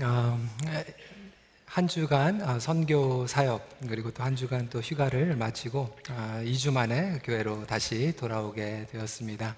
어, 0.00 0.38
한 1.64 1.88
주간 1.88 2.40
어, 2.40 2.60
선교 2.60 3.26
사역 3.26 3.78
그리고 3.88 4.12
또 4.12 4.22
한 4.22 4.36
주간 4.36 4.68
또 4.70 4.80
휴가를 4.80 5.34
마치고 5.34 5.80
어, 6.10 6.42
2주 6.44 6.72
만에 6.72 7.18
교회로 7.24 7.66
다시 7.66 8.14
돌아오게 8.16 8.86
되었습니다. 8.92 9.56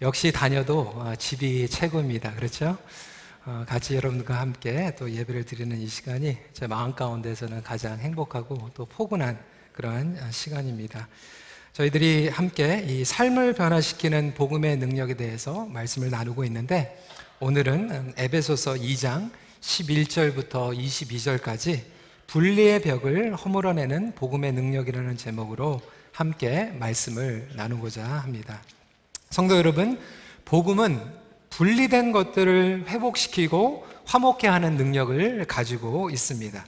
역시 0.00 0.32
다녀도 0.32 0.80
어, 0.96 1.14
집이 1.16 1.68
최고입니다. 1.68 2.32
그렇죠? 2.34 2.78
어, 3.44 3.64
같이 3.68 3.94
여러분들과 3.94 4.40
함께 4.40 4.94
또 4.98 5.10
예배를 5.10 5.44
드리는 5.44 5.78
이 5.78 5.86
시간이 5.86 6.38
제 6.54 6.66
마음 6.66 6.94
가운데서는 6.94 7.62
가장 7.62 7.98
행복하고 7.98 8.70
또 8.72 8.86
포근한 8.86 9.38
그러한 9.74 10.16
어, 10.18 10.30
시간입니다. 10.30 11.08
저희들이 11.74 12.28
함께 12.28 12.86
이 12.88 13.04
삶을 13.04 13.52
변화시키는 13.52 14.32
복음의 14.34 14.78
능력에 14.78 15.14
대해서 15.14 15.66
말씀을 15.66 16.08
나누고 16.08 16.44
있는데 16.46 17.04
오늘은 17.40 18.14
에베소서 18.16 18.74
2장 18.74 19.30
11절부터 19.64 20.76
22절까지 20.78 21.80
분리의 22.26 22.82
벽을 22.82 23.34
허물어내는 23.34 24.14
복음의 24.14 24.52
능력이라는 24.52 25.16
제목으로 25.16 25.80
함께 26.12 26.70
말씀을 26.78 27.48
나누고자 27.56 28.04
합니다. 28.04 28.60
성도 29.30 29.56
여러분, 29.56 29.98
복음은 30.44 31.00
분리된 31.50 32.12
것들을 32.12 32.84
회복시키고 32.88 33.86
화목케 34.04 34.46
하는 34.48 34.76
능력을 34.76 35.46
가지고 35.46 36.10
있습니다. 36.10 36.64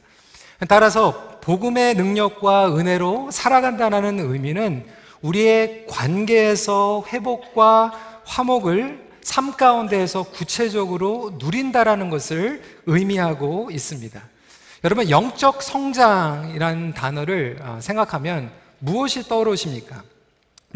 따라서 0.69 1.39
복음의 1.43 1.95
능력과 1.95 2.75
은혜로 2.77 3.31
살아간다는 3.31 4.21
의미는 4.21 4.87
우리의 5.21 5.87
관계에서 5.87 7.05
회복과 7.09 8.23
화목을 8.25 9.06
삶 9.27 9.55
가운데에서 9.55 10.23
구체적으로 10.23 11.33
누린다라는 11.41 12.11
것을 12.11 12.63
의미하고 12.87 13.71
있습니다. 13.73 14.23
여러분, 14.85 15.11
영적 15.11 15.65
성장이라는 15.65 16.95
단어를 16.95 17.59
어, 17.61 17.79
생각하면 17.83 18.53
무엇이 18.79 19.27
떠오르십니까? 19.27 20.05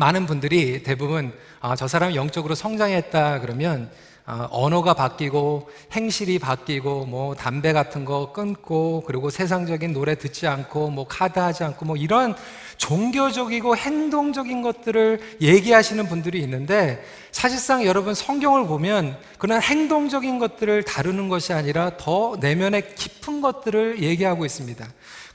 많은 0.00 0.24
분들이 0.24 0.82
대부분 0.82 1.30
아, 1.60 1.76
저 1.76 1.86
사람이 1.86 2.16
영적으로 2.16 2.54
성장했다 2.54 3.40
그러면 3.40 3.90
어, 4.26 4.48
언어가 4.50 4.94
바뀌고 4.94 5.68
행실이 5.92 6.38
바뀌고 6.38 7.04
뭐 7.04 7.34
담배 7.34 7.74
같은 7.74 8.06
거 8.06 8.32
끊고 8.32 9.02
그리고 9.06 9.28
세상적인 9.28 9.92
노래 9.92 10.14
듣지 10.14 10.46
않고 10.46 10.88
뭐 10.88 11.06
카드 11.06 11.38
하지 11.38 11.64
않고 11.64 11.84
뭐 11.84 11.96
이런 11.96 12.34
종교적이고 12.78 13.76
행동적인 13.76 14.62
것들을 14.62 15.36
얘기하시는 15.42 16.08
분들이 16.08 16.40
있는데 16.40 17.04
사실상 17.30 17.84
여러분 17.84 18.14
성경을 18.14 18.66
보면 18.66 19.18
그런 19.36 19.60
행동적인 19.60 20.38
것들을 20.38 20.82
다루는 20.84 21.28
것이 21.28 21.52
아니라 21.52 21.98
더 21.98 22.38
내면의 22.40 22.94
깊은 22.94 23.42
것들을 23.42 24.02
얘기하고 24.02 24.46
있습니다. 24.46 24.86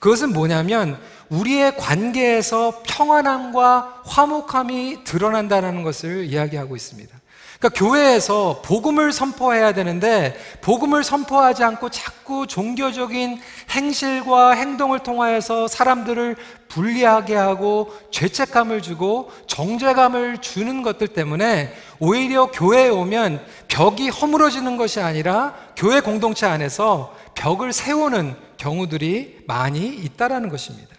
그것은 0.06 0.34
뭐냐면 0.34 1.00
우리의 1.30 1.78
관계에서 1.78 2.84
평안함과 2.86 4.04
화목함이 4.06 5.04
드러난다는 5.04 5.82
것을 5.82 6.26
이야기하고 6.26 6.76
있습니다. 6.76 7.18
그러니까 7.58 7.80
교회에서 7.80 8.62
복음을 8.64 9.12
선포해야 9.12 9.74
되는데 9.74 10.38
복음을 10.62 11.04
선포하지 11.04 11.64
않고 11.64 11.90
자꾸 11.90 12.46
종교적인 12.46 13.40
행실과 13.72 14.52
행동을 14.52 15.00
통하여서 15.00 15.68
사람들을 15.70 16.36
불리하게 16.68 17.34
하고 17.34 17.92
죄책감을 18.12 18.84
주고 18.84 19.32
정죄감을 19.48 20.38
주는 20.38 20.84
것들 20.84 21.08
때문에 21.08 21.74
오히려 21.98 22.52
교회에 22.52 22.90
오면 22.90 23.44
벽이 23.70 24.10
허물어지는 24.10 24.78
것이 24.78 25.00
아니라 25.00 25.56
교회 25.76 26.00
공동체 26.00 26.46
안에서 26.46 27.16
벽을 27.34 27.74
세우는 27.74 28.45
경우들이 28.66 29.44
많이 29.46 29.88
있다라는 29.88 30.50
것입니다. 30.50 30.96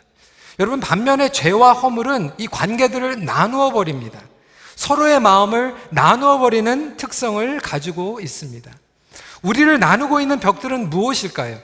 여러분 0.61 0.79
반면에 0.79 1.31
죄와 1.31 1.73
허물은 1.73 2.31
이 2.39 2.47
관계들을 2.47 3.25
나누어 3.25 3.73
버립니다. 3.73 4.21
서로의 4.77 5.19
마음을 5.19 5.75
나누어 5.91 6.39
버리는 6.39 6.97
특성을 6.97 7.61
가지고 7.61 8.21
있습니다. 8.21 8.71
우리를 9.43 9.79
나누고 9.81 10.21
있는 10.21 10.39
벽들은 10.39 10.91
무엇일까요? 10.91 11.59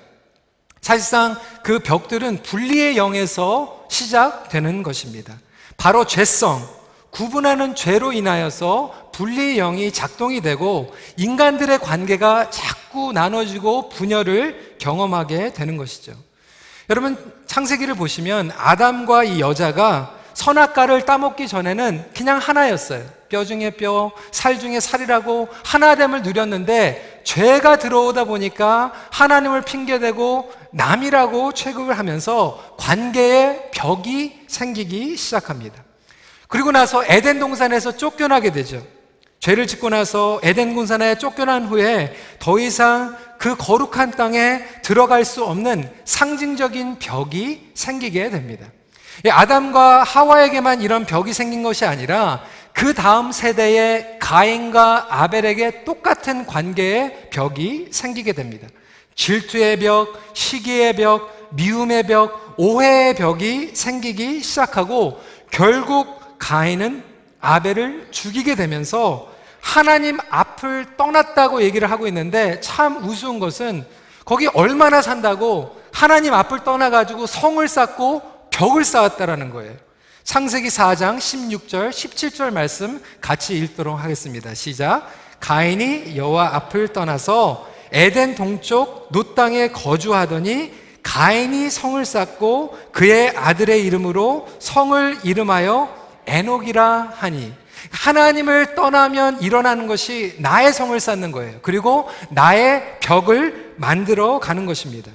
사실상 0.81 1.39
그 1.63 1.79
벽들은 1.79 2.43
분리의 2.43 2.97
영에서 2.97 3.87
시작되는 3.89 4.83
것입니다. 4.83 5.39
바로 5.77 6.05
죄성, 6.05 6.67
구분하는 7.11 7.77
죄로 7.77 8.13
인하여서 8.13 9.11
분리의 9.13 9.57
영이 9.57 9.93
작동이 9.93 10.41
되고 10.41 10.93
인간들의 11.17 11.79
관계가 11.79 12.51
자꾸 12.51 12.82
나눠지고 13.13 13.89
분열을 13.89 14.77
경험하게 14.79 15.53
되는 15.53 15.77
것이죠. 15.77 16.13
여러분 16.91 17.17
창세기를 17.47 17.95
보시면 17.95 18.53
아담과 18.57 19.25
이 19.25 19.41
여자가 19.41 20.15
선악과를 20.35 21.05
따먹기 21.05 21.49
전에는 21.49 22.11
그냥 22.17 22.39
하나였어요. 22.39 23.05
뼈 23.29 23.45
중에 23.45 23.71
뼈, 23.71 24.13
살 24.31 24.59
중에 24.59 24.81
살이라고 24.81 25.49
하나됨을 25.65 26.23
누렸는데 26.23 27.23
죄가 27.25 27.77
들어오다 27.77 28.25
보니까 28.25 28.93
하나님을 29.11 29.63
핑계대고 29.63 30.53
남이라고 30.73 31.53
취급을 31.53 31.97
하면서 31.99 32.77
관계의 32.79 33.71
벽이 33.73 34.41
생기기 34.49 35.17
시작합니다. 35.17 35.83
그리고 36.49 36.73
나서 36.73 37.03
에덴 37.07 37.39
동산에서 37.39 37.97
쫓겨나게 37.97 38.53
되죠. 38.53 38.83
죄를 39.43 39.67
짓고 39.67 39.89
나서 39.89 40.39
에덴 40.45 40.73
군산에 40.73 41.17
쫓겨난 41.19 41.67
후에 41.67 42.15
더 42.39 42.61
이상 42.61 43.17
그 43.39 43.57
거룩한 43.57 44.13
땅에 44.13 44.65
들어갈 44.83 45.25
수 45.25 45.45
없는 45.45 45.91
상징적인 46.05 47.01
벽이 47.01 47.71
생기게 47.75 48.31
됩니다. 48.31 48.69
아담과 49.29 50.05
하와에게만 50.05 50.81
이런 50.81 51.05
벽이 51.07 51.33
생긴 51.33 51.65
것이 51.65 51.85
아니라 51.85 52.45
그 52.73 52.95
다음 52.95 53.33
세대의 53.33 54.19
가인과 54.21 55.09
아벨에게 55.11 55.83
똑같은 55.83 56.47
관계의 56.47 57.31
벽이 57.31 57.89
생기게 57.91 58.35
됩니다. 58.35 58.69
질투의 59.17 59.81
벽, 59.81 60.23
시기의 60.35 60.95
벽, 60.95 61.49
미움의 61.51 62.05
벽, 62.05 62.55
오해의 62.59 63.17
벽이 63.17 63.73
생기기 63.75 64.41
시작하고 64.41 65.21
결국 65.51 66.39
가인은 66.39 67.03
아벨을 67.41 68.07
죽이게 68.13 68.55
되면서 68.55 69.32
하나님 69.63 70.19
앞을 70.29 70.97
떠났다고 70.99 71.63
얘기를 71.63 71.91
하고 71.91 72.07
있는데 72.09 72.61
참 72.61 73.09
우스운 73.09 73.39
것은 73.39 73.87
거기 74.25 74.49
얼마나 74.49 75.01
산다고 75.01 75.81
하나님 75.93 76.35
앞을 76.35 76.65
떠나가지고 76.65 77.27
성을 77.27 77.67
쌓고 77.67 78.23
벽을 78.51 78.85
쌓았다라는 78.85 79.51
거예요. 79.51 79.73
창세기 80.25 80.69
4장 80.69 81.19
16절, 81.19 81.91
17절 81.91 82.53
말씀 82.53 83.01
같이 83.21 83.57
읽도록 83.57 83.99
하겠습니다. 83.99 84.53
시작. 84.55 85.09
가인이 85.41 86.17
여호와 86.17 86.55
앞을 86.57 86.89
떠나서 86.89 87.69
에덴 87.93 88.35
동쪽 88.35 89.09
노 89.11 89.35
땅에 89.35 89.69
거주하더니 89.69 90.73
가인이 91.03 91.71
성을 91.71 92.05
쌓고 92.05 92.79
그의 92.93 93.37
아들의 93.37 93.85
이름으로 93.85 94.49
성을 94.59 95.19
이름하여 95.25 96.03
에녹이라 96.27 97.13
하니 97.17 97.62
하나님을 97.93 98.75
떠나면 98.75 99.41
일어나는 99.43 99.87
것이 99.87 100.35
나의 100.39 100.73
성을 100.73 100.99
쌓는 100.99 101.31
거예요. 101.31 101.59
그리고 101.63 102.09
나의 102.31 102.99
벽을 103.01 103.75
만들어 103.77 104.39
가는 104.41 104.67
것입니다. 104.67 105.11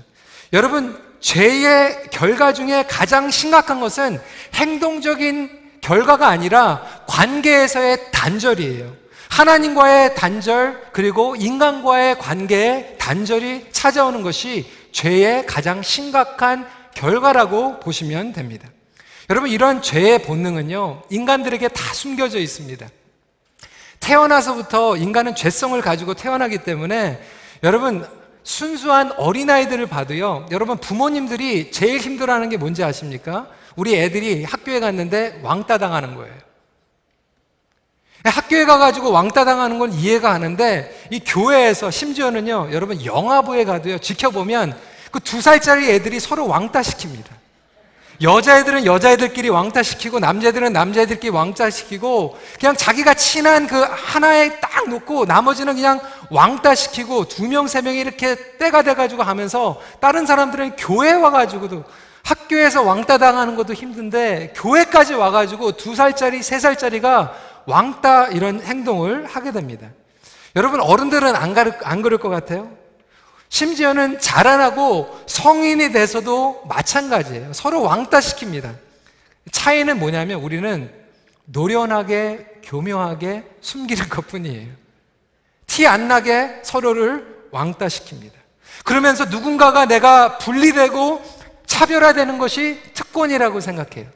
여러분 0.54 0.98
죄의 1.20 2.10
결과 2.12 2.54
중에 2.54 2.86
가장 2.88 3.30
심각한 3.30 3.80
것은 3.80 4.22
행동적인 4.54 5.50
결과가 5.82 6.28
아니라 6.28 6.84
관계에서의 7.08 8.12
단절이에요. 8.12 9.08
하나님과의 9.30 10.16
단절, 10.16 10.82
그리고 10.94 11.36
인간과의 11.36 12.18
관계의 12.18 12.96
단절이 12.98 13.68
찾아오는 13.72 14.22
것이 14.22 14.66
죄의 14.92 15.46
가장 15.46 15.82
심각한 15.82 16.68
결과라고 16.96 17.80
보시면 17.80 18.34
됩니다. 18.34 18.68
여러분, 19.30 19.50
이런 19.50 19.82
죄의 19.82 20.24
본능은요, 20.24 21.04
인간들에게 21.10 21.68
다 21.70 21.94
숨겨져 21.94 22.40
있습니다. 22.40 22.88
태어나서부터 24.00 24.96
인간은 24.96 25.36
죄성을 25.36 25.80
가지고 25.82 26.14
태어나기 26.14 26.60
때문에 26.60 27.22
여러분, 27.64 28.08
순수한 28.44 29.12
어린아이들을 29.18 29.88
봐도요, 29.88 30.46
여러분 30.52 30.78
부모님들이 30.78 31.72
제일 31.72 32.00
힘들어하는 32.00 32.48
게 32.48 32.56
뭔지 32.56 32.84
아십니까? 32.84 33.48
우리 33.76 33.96
애들이 33.96 34.46
학교에 34.46 34.80
갔는데 34.80 35.42
왕따 35.44 35.78
당하는 35.78 36.16
거예요. 36.16 36.34
학교에 38.24 38.66
가가지고 38.66 39.12
왕따 39.12 39.44
당하는 39.44 39.78
건 39.80 39.92
이해가 39.92 40.32
가는데, 40.32 41.08
이 41.12 41.20
교회에서 41.20 41.92
심지어는요, 41.92 42.70
여러분 42.72 43.04
영화부에 43.04 43.66
가도요, 43.66 43.98
지켜보면 44.00 44.78
그 45.12 45.20
두 45.20 45.42
살짜리 45.42 45.90
애들이 45.90 46.20
서로 46.20 46.48
왕따 46.48 46.82
시킵니다. 46.82 47.26
여자애들은 48.22 48.86
여자애들끼리 48.86 49.50
왕따시키고 49.50 50.20
남자애들은 50.20 50.74
남자애들끼리 50.74 51.30
왕따시키고 51.30 52.38
그냥 52.60 52.76
자기가 52.76 53.14
친한 53.14 53.68
그 53.68 53.76
하나에 53.76 54.60
딱 54.60 54.90
놓고 54.90 55.26
나머지는 55.26 55.76
그냥 55.76 56.00
왕따시키고 56.32 57.28
두 57.28 57.48
명, 57.48 57.68
세 57.68 57.82
명이 57.82 58.00
이렇게 58.00 58.58
때가 58.58 58.82
돼가지고 58.82 59.24
하면서 59.24 59.80
다른 60.00 60.26
사람들은 60.26 60.78
교회 60.78 61.14
와가지고도 61.14 61.84
학교에서 62.24 62.82
왕따 62.82 63.20
당하는 63.20 63.56
것도 63.56 63.74
힘든데 63.74 64.54
교회까지 64.56 65.14
와가지고 65.14 65.74
두 65.74 65.96
살짜리, 65.96 66.42
세 66.42 66.60
살짜리가 66.60 67.34
왕따 67.66 68.28
이런 68.28 68.62
행동을 68.62 69.26
하게 69.26 69.52
됩니다. 69.52 69.88
여러분 70.56 70.82
어른들은 70.82 71.36
안, 71.36 71.54
가르, 71.54 71.72
안 71.84 72.02
그럴 72.02 72.18
것 72.18 72.30
같아요? 72.30 72.72
심지어는 73.50 74.20
자라나고 74.20 75.24
성인이 75.28 75.92
돼서도 75.92 76.64
마찬가지예요. 76.68 77.54
서로 77.54 77.82
왕따 77.84 78.20
시킵니다. 78.20 78.76
차이는 79.52 80.00
뭐냐면 80.00 80.42
우리는 80.42 80.92
노련하게 81.46 82.60
교묘하게 82.64 83.46
숨기는 83.62 84.10
것 84.10 84.28
뿐이에요. 84.28 84.68
티 85.68 85.88
안 85.88 86.08
나게 86.08 86.60
서로를 86.64 87.48
왕따 87.52 87.88
시킵니다. 87.88 88.32
그러면서 88.84 89.26
누군가가 89.26 89.86
내가 89.86 90.38
분리되고 90.38 91.22
차별화되는 91.66 92.38
것이 92.38 92.82
특권이라고 92.94 93.60
생각해요. 93.60 94.10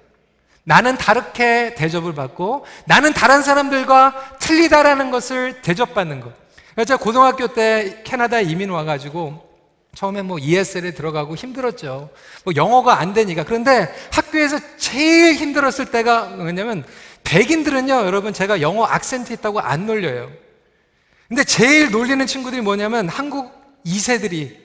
나는 0.64 0.98
다르게 0.98 1.76
대접을 1.76 2.14
받고 2.14 2.66
나는 2.86 3.14
다른 3.14 3.42
사람들과 3.42 4.38
틀리다라는 4.40 5.12
것을 5.12 5.62
대접받는 5.62 6.22
것. 6.22 6.41
제가 6.78 6.98
고등학교 6.98 7.48
때 7.48 8.02
캐나다에 8.04 8.44
이민 8.44 8.70
와가지고 8.70 9.50
처음에 9.94 10.22
뭐 10.22 10.40
ESL에 10.40 10.92
들어가고 10.92 11.36
힘들었죠. 11.36 12.10
뭐 12.46 12.54
영어가 12.56 13.00
안 13.00 13.14
되니까. 13.14 13.44
그런데 13.44 13.94
학교에서 14.12 14.58
제일 14.78 15.36
힘들었을 15.36 15.92
때가 15.92 16.28
뭐냐면 16.28 16.86
백인들은요, 17.24 18.06
여러분 18.06 18.34
제가 18.34 18.62
영어 18.62 18.86
악센트 18.86 19.34
있다고 19.34 19.60
안 19.60 19.86
놀려요. 19.86 20.32
근데 21.28 21.44
제일 21.44 21.92
놀리는 21.92 22.26
친구들이 22.26 22.62
뭐냐면 22.62 23.08
한국 23.08 23.54
2세들이 23.86 24.58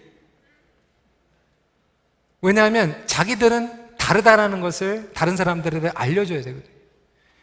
왜냐하면 2.43 3.03
자기들은 3.07 3.97
다르다라는 3.99 4.61
것을 4.61 5.11
다른 5.15 5.37
사람들에게 5.37 5.91
알려줘야 5.95 6.43
되거든요. 6.43 6.71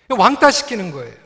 왕따 0.10 0.52
시키는 0.52 0.92
거예요. 0.92 1.23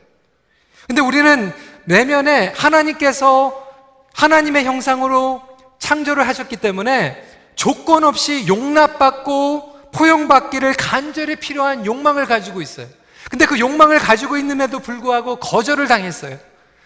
근데 0.88 1.02
우리는 1.02 1.52
내면에 1.84 2.52
하나님께서 2.56 3.68
하나님의 4.14 4.64
형상으로 4.64 5.42
창조를 5.78 6.26
하셨기 6.26 6.56
때문에 6.56 7.22
조건 7.54 8.04
없이 8.04 8.48
용납받고 8.48 9.90
포용받기를 9.92 10.74
간절히 10.74 11.36
필요한 11.36 11.84
욕망을 11.84 12.26
가지고 12.26 12.62
있어요. 12.62 12.86
근데 13.30 13.44
그 13.44 13.58
욕망을 13.58 13.98
가지고 13.98 14.38
있는데도 14.38 14.78
불구하고 14.78 15.36
거절을 15.36 15.86
당했어요. 15.88 16.38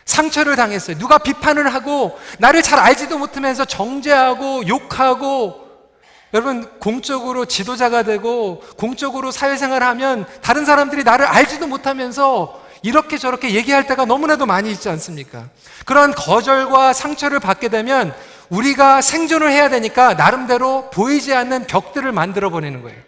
상처를 0.04 0.56
당했어요. 0.56 0.98
누가 0.98 1.18
비판을 1.18 1.72
하고 1.72 2.18
나를 2.38 2.62
잘 2.62 2.80
알지도 2.80 3.18
못하면서 3.18 3.64
정죄하고 3.64 4.66
욕하고 4.66 5.62
여러분 6.34 6.68
공적으로 6.80 7.44
지도자가 7.44 8.02
되고 8.02 8.62
공적으로 8.76 9.30
사회생활을 9.30 9.86
하면 9.86 10.26
다른 10.40 10.64
사람들이 10.64 11.04
나를 11.04 11.24
알지도 11.26 11.68
못하면서 11.68 12.61
이렇게 12.82 13.16
저렇게 13.18 13.54
얘기할 13.54 13.86
때가 13.86 14.04
너무나도 14.04 14.46
많이 14.46 14.70
있지 14.70 14.88
않습니까? 14.88 15.48
그런 15.86 16.12
거절과 16.12 16.92
상처를 16.92 17.40
받게 17.40 17.68
되면 17.68 18.14
우리가 18.48 19.00
생존을 19.00 19.50
해야 19.50 19.68
되니까 19.68 20.14
나름대로 20.14 20.90
보이지 20.90 21.32
않는 21.32 21.66
벽들을 21.66 22.10
만들어 22.12 22.50
버리는 22.50 22.82
거예요. 22.82 22.98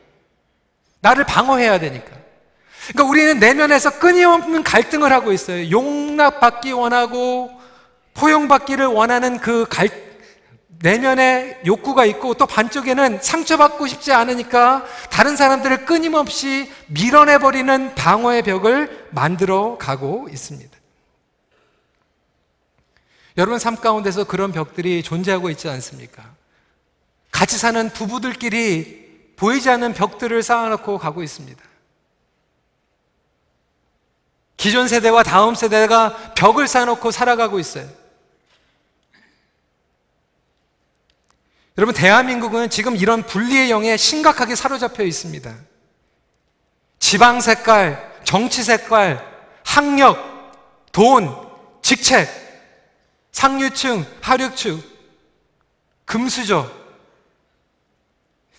나를 1.00 1.24
방어해야 1.24 1.78
되니까. 1.78 2.10
그러니까 2.88 3.04
우리는 3.04 3.38
내면에서 3.38 3.98
끊임없는 3.98 4.62
갈등을 4.62 5.12
하고 5.12 5.32
있어요. 5.32 5.70
용납받기 5.70 6.72
원하고 6.72 7.50
포용받기를 8.14 8.86
원하는 8.86 9.38
그 9.38 9.66
갈, 9.68 9.88
내면에 10.80 11.60
욕구가 11.64 12.04
있고 12.04 12.34
또 12.34 12.46
반쪽에는 12.46 13.20
상처받고 13.22 13.86
싶지 13.86 14.12
않으니까 14.12 14.84
다른 15.10 15.36
사람들을 15.36 15.86
끊임없이 15.86 16.70
밀어내버리는 16.88 17.94
방어의 17.94 18.42
벽을 18.42 19.08
만들어 19.10 19.78
가고 19.78 20.28
있습니다. 20.30 20.76
여러분 23.36 23.58
삶 23.58 23.76
가운데서 23.76 24.24
그런 24.24 24.52
벽들이 24.52 25.02
존재하고 25.02 25.50
있지 25.50 25.68
않습니까? 25.68 26.22
같이 27.30 27.58
사는 27.58 27.90
부부들끼리 27.90 29.34
보이지 29.36 29.68
않는 29.70 29.94
벽들을 29.94 30.42
쌓아놓고 30.42 30.98
가고 30.98 31.22
있습니다. 31.22 31.62
기존 34.56 34.86
세대와 34.86 35.24
다음 35.24 35.54
세대가 35.54 36.34
벽을 36.34 36.68
쌓아놓고 36.68 37.10
살아가고 37.10 37.58
있어요. 37.58 37.88
여러분, 41.76 41.94
대한민국은 41.94 42.70
지금 42.70 42.94
이런 42.94 43.24
분리의 43.24 43.70
영에 43.70 43.96
심각하게 43.96 44.54
사로잡혀 44.54 45.02
있습니다. 45.02 45.54
지방 47.00 47.40
색깔, 47.40 48.12
정치 48.24 48.62
색깔, 48.62 49.24
학력, 49.64 50.18
돈, 50.92 51.34
직책, 51.82 52.28
상류층, 53.32 54.06
하류층, 54.20 54.80
금수저. 56.04 56.70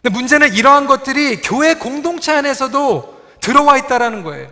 근데 0.02 0.10
문제는 0.10 0.54
이러한 0.54 0.86
것들이 0.86 1.42
교회 1.42 1.74
공동체 1.74 2.34
안에서도 2.34 3.24
들어와 3.40 3.78
있다라는 3.78 4.24
거예요. 4.24 4.52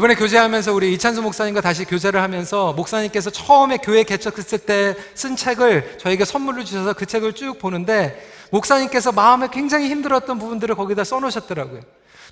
이번에 0.00 0.14
교제하면서 0.14 0.72
우리 0.72 0.94
이찬수 0.94 1.20
목사님과 1.20 1.60
다시 1.60 1.84
교제를 1.84 2.22
하면서 2.22 2.72
목사님께서 2.72 3.28
처음에 3.28 3.76
교회 3.76 4.02
개척했을 4.02 4.60
때 4.60 4.96
쓴 5.12 5.36
책을 5.36 5.98
저에게 5.98 6.24
선물로 6.24 6.64
주셔서 6.64 6.94
그 6.94 7.04
책을 7.04 7.34
쭉 7.34 7.58
보는데 7.58 8.26
목사님께서 8.48 9.12
마음에 9.12 9.48
굉장히 9.52 9.90
힘들었던 9.90 10.38
부분들을 10.38 10.74
거기다 10.74 11.04
써놓으셨더라고요. 11.04 11.82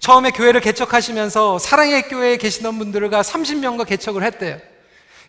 처음에 0.00 0.30
교회를 0.30 0.62
개척하시면서 0.62 1.58
사랑의 1.58 2.08
교회에 2.08 2.38
계시던 2.38 2.78
분들과 2.78 3.20
30명과 3.20 3.86
개척을 3.86 4.22
했대요. 4.22 4.58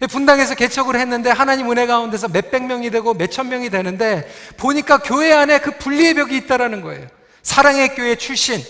분당에서 0.09 0.55
개척을 0.55 0.95
했는데 0.95 1.31
하나님 1.31 1.69
은혜 1.69 1.87
가운데서 1.87 2.29
몇백 2.29 2.67
명이 2.67 2.89
되고 2.89 3.13
몇천 3.15 3.49
명이 3.49 3.69
되는데 3.69 4.25
보니까 4.55 4.99
교회 4.99 5.33
안에 5.33 5.59
그 5.59 5.71
분리의 5.77 6.13
벽이 6.13 6.37
있다라는 6.37 6.83
거예요. 6.83 7.05
사랑의 7.43 7.95
교회 7.95 8.15
출신, 8.15 8.63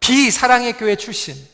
비사랑의 0.00 0.78
교회 0.78 0.96
출신. 0.96 1.52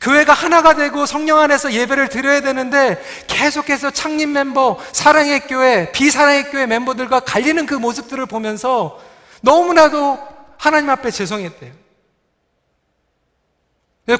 교회가 0.00 0.32
하나가 0.32 0.74
되고 0.74 1.06
성령 1.06 1.38
안에서 1.38 1.72
예배를 1.72 2.08
드려야 2.08 2.40
되는데 2.40 3.02
계속해서 3.26 3.90
창립 3.90 4.28
mem버, 4.28 4.78
사랑의 4.92 5.40
교회, 5.46 5.90
비사랑의 5.92 6.50
교회 6.50 6.66
멤버들과 6.66 7.20
갈리는 7.20 7.64
그 7.66 7.74
모습들을 7.74 8.26
보면서 8.26 9.00
너무나도 9.40 10.18
하나님 10.58 10.90
앞에 10.90 11.10
죄송했대요. 11.10 11.72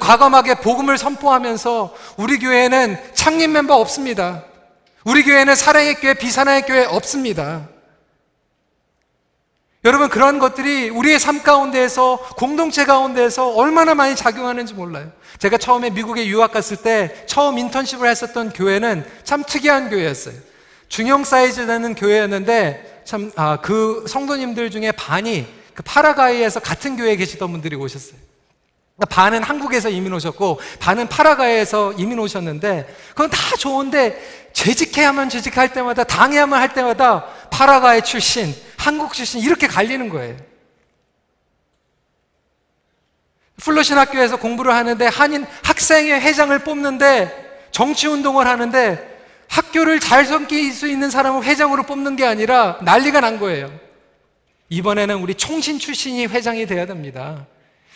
과감하게 0.01 0.55
복음을 0.55 0.97
선포하면서 0.97 1.95
우리 2.17 2.39
교회는 2.39 2.97
창립 3.13 3.49
멤버 3.49 3.75
없습니다. 3.75 4.43
우리 5.05 5.23
교회는 5.23 5.55
사랑의 5.55 5.95
교회, 5.95 6.13
비사랑의 6.13 6.63
교회 6.63 6.85
없습니다. 6.85 7.69
여러분 9.87 10.09
그런 10.09 10.37
것들이 10.37 10.89
우리의 10.89 11.17
삶 11.17 11.41
가운데에서 11.41 12.17
공동체 12.35 12.83
가운데에서 12.83 13.53
얼마나 13.53 13.95
많이 13.95 14.17
작용하는지 14.17 14.73
몰라요. 14.73 15.09
제가 15.39 15.57
처음에 15.57 15.91
미국에 15.91 16.27
유학 16.27 16.51
갔을 16.51 16.75
때 16.75 17.23
처음 17.25 17.57
인턴십을 17.57 18.05
했었던 18.05 18.49
교회는 18.49 19.05
참 19.23 19.45
특이한 19.45 19.89
교회였어요. 19.89 20.35
중형 20.89 21.23
사이즈 21.23 21.65
되는 21.65 21.95
교회였는데 21.95 23.03
참그 23.05 23.31
아, 23.37 23.59
그 23.61 24.03
성도님들 24.09 24.71
중에 24.71 24.91
반이 24.91 25.47
그 25.73 25.83
파라과이에서 25.83 26.59
같은 26.59 26.97
교회에 26.97 27.15
계시던 27.15 27.49
분들이 27.49 27.77
오셨어요. 27.77 28.19
그러니까 28.97 29.15
반은 29.15 29.41
한국에서 29.41 29.87
이민 29.87 30.11
오셨고 30.11 30.59
반은 30.81 31.07
파라과이에서 31.07 31.93
이민 31.93 32.19
오셨는데 32.19 32.93
그건 33.11 33.29
다 33.29 33.55
좋은데 33.57 34.49
재직해야만 34.51 35.29
재직할 35.29 35.71
때마다 35.71 36.03
당해야만 36.03 36.59
할 36.59 36.73
때마다 36.73 37.23
파라과이 37.51 38.01
출신, 38.01 38.53
한국 38.87 39.11
출신 39.11 39.41
이렇게 39.41 39.67
갈리는 39.67 40.07
거예요. 40.07 40.37
플로신 43.57 43.97
학교에서 43.97 44.37
공부를 44.37 44.73
하는데 44.73 45.05
한인 45.07 45.45
학생회 45.61 46.21
회장을 46.21 46.57
뽑는데 46.59 47.67
정치 47.71 48.07
운동을 48.07 48.47
하는데 48.47 49.17
학교를 49.49 49.99
잘 49.99 50.23
섬길 50.23 50.71
수 50.71 50.87
있는 50.87 51.09
사람을 51.09 51.43
회장으로 51.43 51.83
뽑는 51.83 52.15
게 52.15 52.25
아니라 52.25 52.79
난리가 52.81 53.19
난 53.19 53.39
거예요. 53.39 53.77
이번에는 54.69 55.17
우리 55.17 55.35
총신 55.35 55.79
출신이 55.79 56.27
회장이 56.27 56.65
돼야 56.65 56.85
됩니다. 56.85 57.45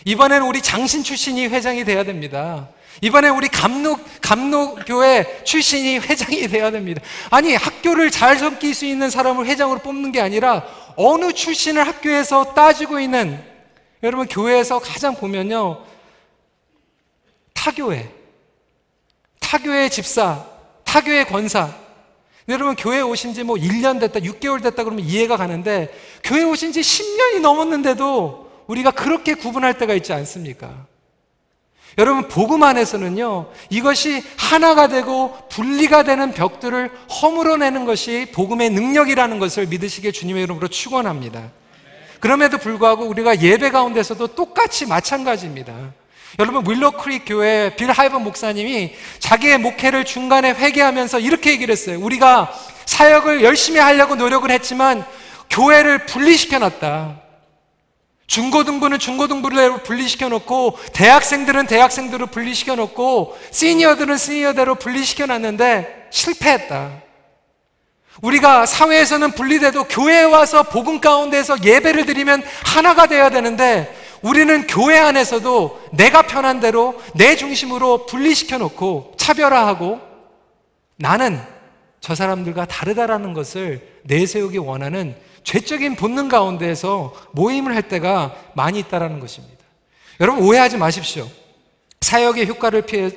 이번에는 0.03 0.45
우리 0.45 0.61
장신 0.61 1.03
출신이 1.03 1.47
회장이 1.47 1.85
돼야 1.85 2.03
됩니다. 2.03 2.67
이번에 2.99 3.29
우리 3.29 3.47
감독, 3.47 4.01
감독교회 4.21 5.43
출신이 5.45 5.99
회장이 5.99 6.47
돼야 6.49 6.71
됩니다. 6.71 7.01
아니, 7.29 7.55
학교를 7.55 8.11
잘 8.11 8.37
섬길 8.37 8.75
수 8.75 8.85
있는 8.85 9.09
사람을 9.09 9.45
회장으로 9.45 9.79
뽑는 9.79 10.11
게 10.11 10.19
아니라 10.19 10.65
어느 10.95 11.31
출신을 11.33 11.87
학교에서 11.87 12.53
따지고 12.53 12.99
있는 12.99 13.43
여러분, 14.03 14.27
교회에서 14.27 14.79
가장 14.79 15.15
보면요. 15.15 15.83
타교회, 17.53 18.09
타교회 19.39 19.89
집사, 19.89 20.45
타교회 20.83 21.25
권사. 21.25 21.69
여러분, 22.49 22.75
교회 22.75 23.01
오신 23.01 23.33
지 23.33 23.43
뭐 23.43 23.55
1년 23.55 23.99
됐다, 23.99 24.19
6개월 24.19 24.63
됐다 24.63 24.83
그러면 24.83 25.05
이해가 25.05 25.37
가는데, 25.37 25.93
교회 26.23 26.43
오신 26.43 26.71
지 26.71 26.81
10년이 26.81 27.41
넘었는데도 27.41 28.63
우리가 28.67 28.91
그렇게 28.91 29.35
구분할 29.35 29.77
때가 29.77 29.93
있지 29.93 30.13
않습니까? 30.13 30.87
여러분, 31.97 32.27
복음 32.27 32.63
안에서는요, 32.63 33.47
이것이 33.69 34.23
하나가 34.37 34.87
되고 34.87 35.37
분리가 35.49 36.03
되는 36.03 36.31
벽들을 36.31 36.89
허물어내는 37.21 37.85
것이 37.85 38.27
복음의 38.33 38.69
능력이라는 38.69 39.39
것을 39.39 39.67
믿으시기에 39.67 40.11
주님의 40.11 40.43
이름으로 40.43 40.69
축원합니다. 40.69 41.51
그럼에도 42.21 42.57
불구하고 42.57 43.05
우리가 43.05 43.41
예배 43.41 43.71
가운데서도 43.71 44.27
똑같이 44.27 44.85
마찬가지입니다. 44.85 45.73
여러분, 46.39 46.63
윌로 46.65 46.91
크릭 46.91 47.23
교회 47.25 47.75
빌 47.75 47.91
하이번 47.91 48.23
목사님이 48.23 48.93
자기의 49.19 49.57
목회를 49.57 50.05
중간에 50.05 50.51
회개하면서 50.51 51.19
이렇게 51.19 51.51
얘기를 51.51 51.73
했어요. 51.73 51.99
우리가 51.99 52.53
사역을 52.85 53.43
열심히 53.43 53.79
하려고 53.79 54.15
노력을 54.15 54.49
했지만 54.49 55.03
교회를 55.49 56.05
분리시켜 56.05 56.59
놨다. 56.59 57.19
중고등부는 58.31 58.97
중고등부로 58.97 59.79
분리시켜 59.79 60.29
놓고 60.29 60.79
대학생들은 60.93 61.67
대학생들로 61.67 62.27
분리시켜 62.27 62.75
놓고 62.75 63.37
시니어들은 63.51 64.17
시니어대로 64.17 64.75
분리시켜 64.75 65.25
놨는데 65.25 66.07
실패했다. 66.11 66.91
우리가 68.21 68.65
사회에서는 68.65 69.31
분리돼도 69.31 69.83
교회에 69.83 70.23
와서 70.23 70.63
복음 70.63 71.01
가운데서 71.01 71.57
예배를 71.61 72.05
드리면 72.05 72.41
하나가 72.63 73.05
되어야 73.05 73.31
되는데 73.31 73.93
우리는 74.21 74.65
교회 74.65 74.97
안에서도 74.97 75.89
내가 75.91 76.21
편한 76.21 76.61
대로 76.61 77.01
내 77.13 77.35
중심으로 77.35 78.05
분리시켜 78.05 78.59
놓고 78.59 79.15
차별화하고 79.17 79.99
나는 80.95 81.37
저 81.99 82.15
사람들과 82.15 82.63
다르다라는 82.63 83.33
것을 83.33 83.81
내세우기 84.03 84.57
원하는 84.57 85.17
죄적인 85.43 85.95
본능 85.95 86.29
가운데에서 86.29 87.13
모임을 87.31 87.75
할 87.75 87.87
때가 87.87 88.35
많이 88.53 88.79
있다라는 88.79 89.19
것입니다. 89.19 89.57
여러분 90.19 90.43
오해하지 90.43 90.77
마십시오. 90.77 91.27
사역의 92.01 92.47
효과를 92.47 92.83
피해 92.83 93.11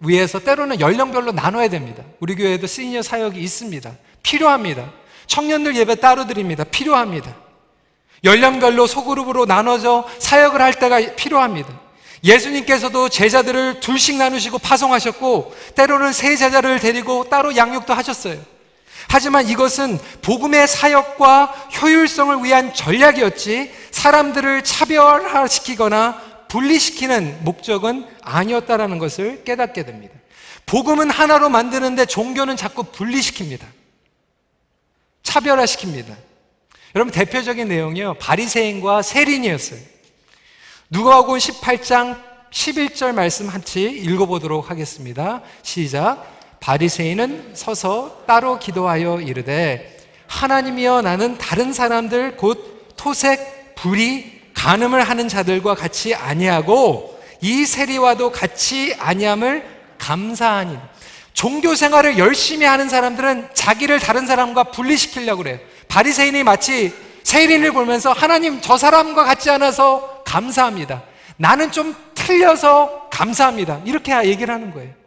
위해서 0.00 0.38
때로는 0.38 0.80
연령별로 0.80 1.32
나눠야 1.32 1.68
됩니다. 1.68 2.02
우리 2.20 2.34
교회에도 2.34 2.66
시니어 2.66 3.02
사역이 3.02 3.40
있습니다. 3.40 3.92
필요합니다. 4.22 4.90
청년들 5.26 5.76
예배 5.76 5.96
따로 5.96 6.26
드립니다. 6.26 6.64
필요합니다. 6.64 7.36
연령별로 8.24 8.86
소그룹으로 8.86 9.46
나눠져 9.46 10.06
사역을 10.18 10.60
할 10.60 10.74
때가 10.74 11.14
필요합니다. 11.16 11.68
예수님께서도 12.22 13.08
제자들을 13.08 13.80
둘씩 13.80 14.16
나누시고 14.16 14.58
파송하셨고 14.58 15.54
때로는 15.74 16.12
세 16.12 16.36
제자를 16.36 16.78
데리고 16.80 17.24
따로 17.30 17.56
양육도 17.56 17.94
하셨어요. 17.94 18.38
하지만 19.12 19.48
이것은 19.48 19.98
복음의 20.22 20.68
사역과 20.68 21.46
효율성을 21.82 22.44
위한 22.44 22.72
전략이었지 22.72 23.72
사람들을 23.90 24.62
차별화시키거나 24.62 26.46
분리시키는 26.46 27.40
목적은 27.42 28.06
아니었다라는 28.22 28.98
것을 28.98 29.42
깨닫게 29.42 29.84
됩니다. 29.84 30.14
복음은 30.64 31.10
하나로 31.10 31.48
만드는데 31.48 32.06
종교는 32.06 32.56
자꾸 32.56 32.84
분리시킵니다. 32.84 33.66
차별화시킵니다. 35.24 36.14
여러분 36.94 37.12
대표적인 37.12 37.66
내용이요. 37.66 38.14
바리새인과 38.14 39.02
세린이었어요. 39.02 39.80
누가복음 40.88 41.36
18장 41.36 42.22
11절 42.52 43.12
말씀 43.14 43.48
한치 43.48 43.82
읽어보도록 43.82 44.70
하겠습니다. 44.70 45.42
시작. 45.64 46.39
바리새인은 46.60 47.52
서서 47.54 48.24
따로 48.26 48.58
기도하여 48.58 49.20
이르되 49.20 49.96
하나님이여 50.26 51.02
나는 51.02 51.38
다른 51.38 51.72
사람들 51.72 52.36
곧 52.36 52.94
토색, 52.96 53.74
불이, 53.74 54.40
간음을 54.54 55.02
하는 55.02 55.26
자들과 55.26 55.74
같이 55.74 56.14
아니하고 56.14 57.18
이 57.40 57.64
세리와도 57.64 58.30
같이 58.30 58.94
아니함을 58.98 59.64
감사하니 59.98 60.78
종교 61.32 61.74
생활을 61.74 62.18
열심히 62.18 62.66
하는 62.66 62.88
사람들은 62.88 63.48
자기를 63.54 63.98
다른 63.98 64.26
사람과 64.26 64.64
분리시키려고 64.64 65.42
그래요. 65.42 65.58
바리새인이 65.88 66.42
마치 66.42 66.92
세린을 67.24 67.72
보면서 67.72 68.12
하나님 68.12 68.60
저 68.60 68.76
사람과 68.76 69.24
같지 69.24 69.48
않아서 69.50 70.22
감사합니다. 70.24 71.02
나는 71.36 71.72
좀 71.72 71.96
틀려서 72.14 73.08
감사합니다. 73.10 73.80
이렇게 73.86 74.12
얘기를 74.24 74.52
하는 74.52 74.74
거예요. 74.74 74.99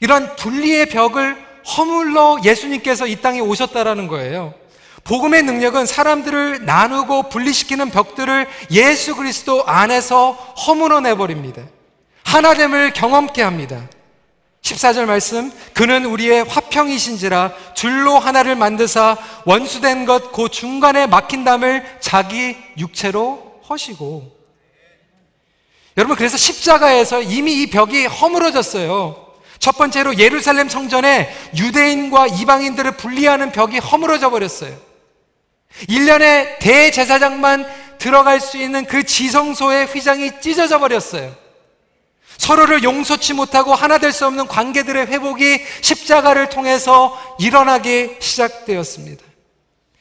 이런 0.00 0.34
분리의 0.36 0.86
벽을 0.86 1.36
허물러 1.76 2.40
예수님께서 2.42 3.06
이 3.06 3.16
땅에 3.16 3.40
오셨다라는 3.40 4.08
거예요. 4.08 4.54
복음의 5.04 5.42
능력은 5.42 5.86
사람들을 5.86 6.64
나누고 6.64 7.28
분리시키는 7.28 7.90
벽들을 7.90 8.46
예수 8.70 9.16
그리스도 9.16 9.64
안에서 9.66 10.32
허물어 10.32 11.00
내 11.00 11.14
버립니다. 11.14 11.62
하나됨을 12.24 12.92
경험케 12.92 13.42
합니다. 13.42 13.88
14절 14.62 15.06
말씀, 15.06 15.50
그는 15.72 16.04
우리의 16.04 16.44
화평이신지라 16.44 17.52
줄로 17.74 18.18
하나를 18.18 18.56
만드사 18.56 19.16
원수된 19.46 20.04
것 20.04 20.32
그 20.32 20.48
중간에 20.48 21.06
막힌 21.06 21.44
담을 21.44 21.84
자기 22.00 22.56
육체로 22.78 23.60
허시고. 23.68 24.38
여러분, 25.96 26.16
그래서 26.16 26.36
십자가에서 26.36 27.22
이미 27.22 27.62
이 27.62 27.70
벽이 27.70 28.06
허물어졌어요. 28.06 29.19
첫 29.60 29.76
번째로 29.76 30.18
예루살렘 30.18 30.68
성전에 30.68 31.32
유대인과 31.54 32.28
이방인들을 32.28 32.92
분리하는 32.92 33.52
벽이 33.52 33.78
허물어져 33.78 34.30
버렸어요. 34.30 34.74
1년에 35.88 36.58
대제사장만 36.58 37.66
들어갈 37.98 38.40
수 38.40 38.56
있는 38.56 38.86
그 38.86 39.04
지성소의 39.04 39.86
휘장이 39.86 40.40
찢어져 40.40 40.78
버렸어요. 40.78 41.32
서로를 42.38 42.82
용서치 42.82 43.34
못하고 43.34 43.74
하나 43.74 43.98
될 43.98 44.12
수 44.12 44.26
없는 44.26 44.46
관계들의 44.46 45.06
회복이 45.08 45.60
십자가를 45.82 46.48
통해서 46.48 47.36
일어나기 47.38 48.16
시작되었습니다. 48.18 49.22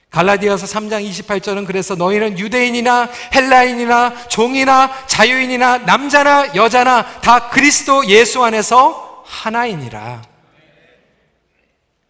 갈라디아서 0.09 0.65
3장 0.65 1.07
28절은 1.07 1.67
그래서 1.67 1.95
너희는 1.95 2.39
유대인이나 2.39 3.09
헬라인이나 3.35 4.27
종이나 4.29 4.89
자유인이나 5.05 5.79
남자나 5.79 6.55
여자나 6.55 7.19
다 7.19 7.49
그리스도 7.49 8.07
예수 8.07 8.41
안에서 8.43 9.08
하나이니라. 9.29 10.23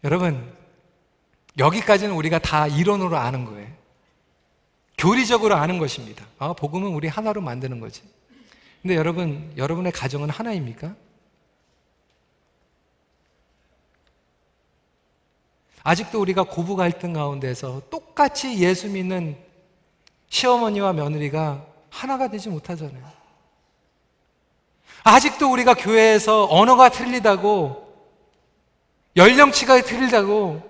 여러분, 0.06 0.56
여기까지는 1.58 2.16
우리가 2.16 2.40
다 2.40 2.66
이론으로 2.66 3.18
아는 3.18 3.44
거예요. 3.44 3.68
교리적으로 4.98 5.56
아는 5.56 5.78
것입니다. 5.78 6.26
아, 6.38 6.54
복음은 6.54 6.92
우리 6.92 7.08
하나로 7.08 7.42
만드는 7.42 7.80
거지. 7.80 8.04
근데 8.82 8.96
여러분, 8.96 9.54
여러분의 9.58 9.92
가정은 9.92 10.30
하나입니까? 10.30 10.96
아직도 15.84 16.22
우리가 16.22 16.44
고부 16.44 16.76
갈등 16.76 17.14
가운데서 17.14 17.84
똑같이 17.90 18.60
예수 18.60 18.90
믿는 18.90 19.38
시어머니와 20.30 20.94
며느리가 20.94 21.66
하나가 21.90 22.30
되지 22.30 22.50
못하잖아요. 22.50 23.19
아직도 25.04 25.52
우리가 25.52 25.74
교회에서 25.74 26.48
언어가 26.50 26.90
틀리다고, 26.90 27.88
연령치가 29.16 29.82
틀리다고, 29.82 30.62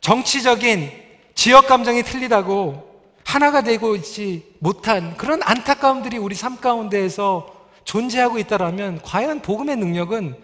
정치적인 0.00 0.90
지역 1.34 1.66
감정이 1.66 2.02
틀리다고, 2.02 2.90
하나가 3.24 3.62
되고 3.62 3.94
있지 3.96 4.54
못한 4.58 5.16
그런 5.16 5.40
안타까움들이 5.42 6.18
우리 6.18 6.34
삶 6.34 6.58
가운데에서 6.58 7.46
존재하고 7.84 8.38
있다면 8.38 9.00
과연 9.02 9.42
복음의 9.42 9.76
능력은 9.76 10.36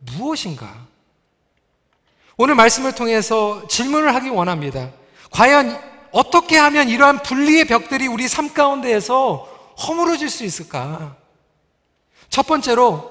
무엇인가? 0.00 0.86
오늘 2.36 2.54
말씀을 2.54 2.94
통해서 2.94 3.66
질문을 3.68 4.14
하기 4.14 4.28
원합니다. 4.28 4.90
과연 5.30 5.78
어떻게 6.12 6.56
하면 6.56 6.88
이러한 6.88 7.22
분리의 7.22 7.66
벽들이 7.66 8.06
우리 8.06 8.28
삶 8.28 8.52
가운데에서 8.52 9.48
허물어질 9.86 10.30
수 10.30 10.44
있을까? 10.44 11.16
첫 12.28 12.46
번째로 12.46 13.10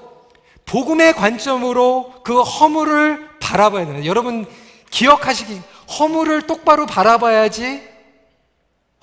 복음의 0.66 1.14
관점으로 1.14 2.22
그 2.24 2.40
허물을 2.42 3.38
바라봐야 3.40 3.86
되는 3.86 4.04
여러분 4.04 4.46
기억하시기 4.90 5.60
허물을 5.98 6.42
똑바로 6.46 6.86
바라봐야지 6.86 7.82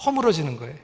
허물어지는 0.06 0.58
거예요. 0.58 0.76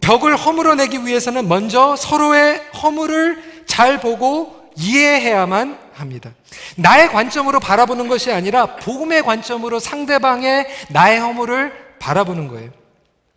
벽을 0.00 0.36
허물어내기 0.36 1.04
위해서는 1.06 1.48
먼저 1.48 1.94
서로의 1.96 2.58
허물을 2.82 3.64
잘 3.66 4.00
보고 4.00 4.60
이해해야만 4.76 5.78
합니다. 5.92 6.32
나의 6.76 7.08
관점으로 7.08 7.60
바라보는 7.60 8.08
것이 8.08 8.32
아니라 8.32 8.76
복음의 8.76 9.22
관점으로 9.22 9.78
상대방의 9.78 10.66
나의 10.90 11.20
허물을 11.20 11.96
바라보는 11.98 12.48
거예요. 12.48 12.79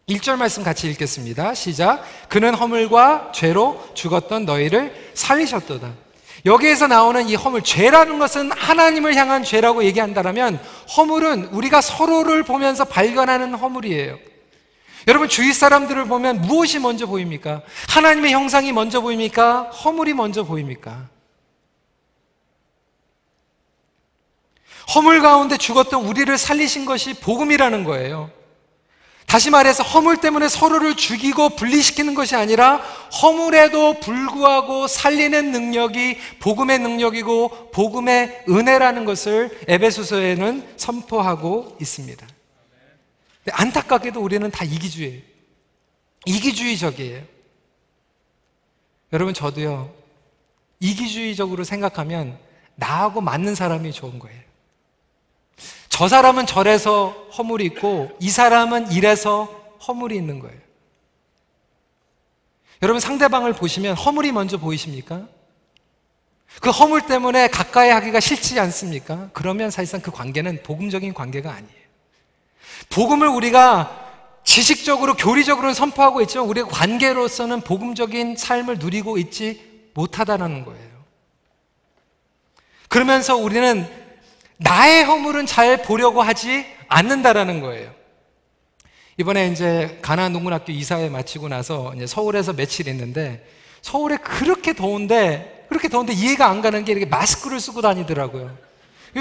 1절 0.09 0.35
말씀 0.35 0.63
같이 0.63 0.89
읽겠습니다. 0.89 1.53
시작. 1.53 2.03
그는 2.27 2.53
허물과 2.53 3.31
죄로 3.33 3.81
죽었던 3.93 4.45
너희를 4.45 5.11
살리셨도다. 5.13 5.93
여기에서 6.45 6.87
나오는 6.87 7.29
이 7.29 7.35
허물, 7.35 7.61
죄라는 7.61 8.19
것은 8.19 8.51
하나님을 8.51 9.15
향한 9.15 9.43
죄라고 9.43 9.85
얘기한다면 9.85 10.61
허물은 10.97 11.45
우리가 11.45 11.79
서로를 11.79 12.43
보면서 12.43 12.83
발견하는 12.83 13.53
허물이에요. 13.53 14.19
여러분 15.07 15.29
주위 15.29 15.53
사람들을 15.53 16.05
보면 16.05 16.41
무엇이 16.41 16.79
먼저 16.79 17.05
보입니까? 17.05 17.61
하나님의 17.89 18.33
형상이 18.33 18.73
먼저 18.73 18.99
보입니까? 18.99 19.63
허물이 19.63 20.13
먼저 20.13 20.43
보입니까? 20.43 21.07
허물 24.95 25.21
가운데 25.21 25.57
죽었던 25.57 26.05
우리를 26.05 26.37
살리신 26.37 26.85
것이 26.85 27.13
복음이라는 27.13 27.85
거예요. 27.85 28.29
다시 29.33 29.49
말해서 29.49 29.81
허물 29.81 30.17
때문에 30.17 30.47
서로를 30.47 30.95
죽이고 30.95 31.55
분리시키는 31.55 32.13
것이 32.13 32.35
아니라 32.35 32.77
허물에도 33.23 33.99
불구하고 33.99 34.85
살리는 34.85 35.51
능력이 35.51 36.19
복음의 36.39 36.77
능력이고 36.77 37.71
복음의 37.71 38.43
은혜라는 38.47 39.05
것을 39.05 39.49
에베소서에는 39.67 40.75
선포하고 40.77 41.75
있습니다. 41.81 42.27
안타깝게도 43.53 44.21
우리는 44.21 44.51
다 44.51 44.65
이기주의예요. 44.65 45.23
이기주의적이에요. 46.25 47.23
여러분 49.13 49.33
저도요. 49.33 49.95
이기주의적으로 50.79 51.63
생각하면 51.63 52.37
나하고 52.75 53.19
맞는 53.19 53.55
사람이 53.55 53.93
좋은 53.93 54.19
거예요. 54.19 54.42
저 55.93 56.07
사람은 56.07 56.47
절에서 56.47 57.09
허물이 57.37 57.65
있고 57.65 58.09
이 58.19 58.31
사람은 58.31 58.91
이래서 58.91 59.45
허물이 59.87 60.15
있는 60.15 60.39
거예요. 60.39 60.57
여러분 62.81 62.99
상대방을 62.99 63.53
보시면 63.53 63.95
허물이 63.95 64.31
먼저 64.31 64.57
보이십니까? 64.57 65.27
그 66.61 66.71
허물 66.71 67.05
때문에 67.05 67.47
가까이 67.47 67.91
하기가 67.91 68.19
싫지 68.19 68.59
않습니까? 68.59 69.29
그러면 69.33 69.69
사실상 69.69 70.01
그 70.01 70.09
관계는 70.09 70.63
복음적인 70.63 71.13
관계가 71.13 71.51
아니에요. 71.51 71.83
복음을 72.89 73.27
우리가 73.27 74.39
지식적으로 74.43 75.13
교리적으로는 75.13 75.75
선포하고 75.75 76.21
있지만 76.21 76.47
우리가 76.47 76.69
관계로서는 76.69 77.61
복음적인 77.61 78.35
삶을 78.35 78.79
누리고 78.79 79.19
있지 79.19 79.91
못하다는 79.93 80.65
거예요. 80.65 80.89
그러면서 82.89 83.35
우리는 83.35 84.02
나의 84.57 85.03
허물은 85.03 85.45
잘 85.45 85.81
보려고 85.81 86.21
하지 86.21 86.65
않는다라는 86.87 87.61
거예요. 87.61 87.91
이번에 89.17 89.47
이제 89.49 89.99
가나안 90.01 90.33
농군학교 90.33 90.71
이사회 90.71 91.09
마치고 91.09 91.47
나서 91.47 91.93
이제 91.95 92.07
서울에서 92.07 92.53
며칠 92.53 92.87
있는데 92.87 93.45
서울에 93.81 94.17
그렇게 94.17 94.73
더운데 94.73 95.65
그렇게 95.69 95.89
더운데 95.89 96.13
이해가 96.13 96.47
안 96.47 96.61
가는 96.61 96.83
게 96.85 96.91
이렇게 96.91 97.05
마스크를 97.05 97.59
쓰고 97.59 97.81
다니더라고요. 97.81 98.55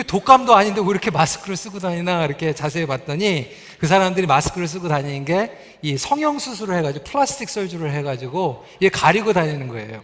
독감도 0.06 0.54
아닌데 0.54 0.80
왜 0.80 0.86
이렇게 0.88 1.10
마스크를 1.10 1.56
쓰고 1.56 1.78
다니나 1.78 2.24
이렇게 2.24 2.54
자세히 2.54 2.86
봤더니 2.86 3.50
그 3.78 3.86
사람들이 3.86 4.26
마스크를 4.26 4.66
쓰고 4.68 4.88
다니는 4.88 5.24
게 5.24 5.72
이 5.82 5.98
성형 5.98 6.38
수술을 6.38 6.76
해가지고 6.78 7.04
플라스틱 7.04 7.50
설주를 7.50 7.92
해가지고 7.92 8.64
이게 8.78 8.88
가리고 8.88 9.32
다니는 9.32 9.66
거예요. 9.68 10.02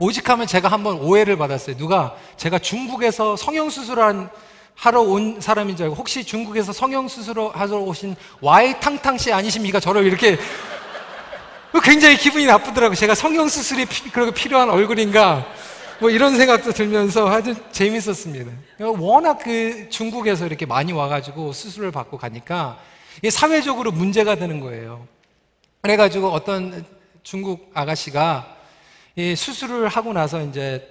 오직하면 0.00 0.46
제가 0.46 0.68
한번 0.68 0.98
오해를 0.98 1.36
받았어요. 1.36 1.76
누가 1.76 2.16
제가 2.36 2.58
중국에서 2.58 3.36
성형 3.36 3.68
수술한 3.70 4.30
하러 4.74 5.02
온 5.02 5.40
사람인 5.40 5.76
줄 5.76 5.84
알고 5.84 5.96
혹시 5.96 6.24
중국에서 6.24 6.72
성형 6.72 7.06
수술을 7.06 7.50
하러 7.52 7.80
오신 7.80 8.16
와이 8.40 8.80
탕탕 8.80 9.18
씨 9.18 9.30
아니십니까? 9.30 9.78
저를 9.78 10.04
이렇게 10.06 10.38
굉장히 11.84 12.16
기분이 12.16 12.46
나쁘더라고요. 12.46 12.96
제가 12.96 13.14
성형 13.14 13.48
수술이 13.48 13.84
피, 13.84 14.10
필요한 14.34 14.70
얼굴인가? 14.70 15.46
뭐 16.00 16.08
이런 16.08 16.34
생각도 16.34 16.72
들면서 16.72 17.28
아주 17.28 17.54
재밌었습니다. 17.70 18.50
워낙 18.78 19.38
그 19.44 19.90
중국에서 19.90 20.46
이렇게 20.46 20.64
많이 20.64 20.92
와가지고 20.92 21.52
수술을 21.52 21.90
받고 21.90 22.16
가니까 22.16 22.78
이게 23.18 23.28
사회적으로 23.28 23.92
문제가 23.92 24.34
되는 24.34 24.60
거예요. 24.60 25.06
그래가지고 25.82 26.30
어떤 26.30 26.86
중국 27.22 27.70
아가씨가 27.74 28.59
이 29.20 29.36
수술을 29.36 29.88
하고 29.88 30.12
나서 30.14 30.40
이제 30.42 30.88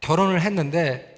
결혼을 0.00 0.40
했는데 0.42 1.14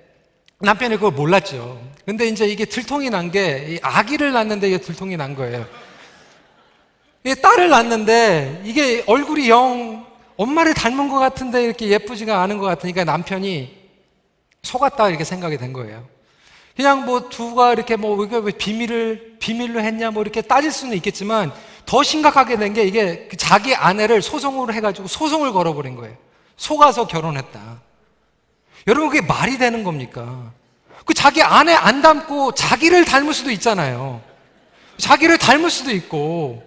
남편이 0.60 0.96
그걸 0.96 1.12
몰랐죠. 1.12 1.80
근데 2.06 2.26
이제 2.26 2.46
이게 2.46 2.64
들통이 2.64 3.10
난 3.10 3.30
게 3.30 3.78
아기를 3.82 4.32
낳는데 4.32 4.68
이게 4.68 4.78
들통이 4.78 5.16
난 5.18 5.34
거예요. 5.34 5.66
딸을 7.42 7.68
낳는데 7.68 8.62
이게 8.64 9.04
얼굴이 9.06 9.50
영 9.50 10.06
엄마를 10.36 10.72
닮은 10.72 11.08
것 11.10 11.18
같은데 11.18 11.62
이렇게 11.64 11.88
예쁘지가 11.88 12.40
않은 12.42 12.56
것 12.58 12.64
같으니까 12.66 13.04
남편이 13.04 13.76
속았다 14.62 15.10
이렇게 15.10 15.24
생각이 15.24 15.58
된 15.58 15.72
거예요. 15.74 16.06
그냥 16.74 17.04
뭐 17.04 17.28
두가 17.28 17.72
이렇게 17.72 17.96
뭐 17.96 18.24
이게 18.24 18.38
왜 18.38 18.52
비밀을 18.52 19.36
비밀로 19.40 19.80
했냐 19.80 20.10
뭐 20.12 20.22
이렇게 20.22 20.40
따질 20.40 20.72
수는 20.72 20.96
있겠지만 20.96 21.52
더 21.84 22.02
심각하게 22.02 22.56
된 22.56 22.72
게 22.72 22.84
이게 22.84 23.28
그 23.30 23.36
자기 23.36 23.74
아내를 23.74 24.22
소송으로 24.22 24.72
해가지고 24.72 25.08
소송을 25.08 25.52
걸어버린 25.52 25.96
거예요. 25.96 26.16
속아서 26.58 27.06
결혼했다. 27.06 27.80
여러분 28.86 29.08
그게 29.08 29.26
말이 29.26 29.56
되는 29.56 29.82
겁니까? 29.82 30.52
그 31.06 31.14
자기 31.14 31.42
아내 31.42 31.72
안 31.72 32.02
닮고 32.02 32.52
자기를 32.52 33.06
닮을 33.06 33.32
수도 33.32 33.50
있잖아요. 33.50 34.20
자기를 34.98 35.38
닮을 35.38 35.70
수도 35.70 35.90
있고 35.92 36.62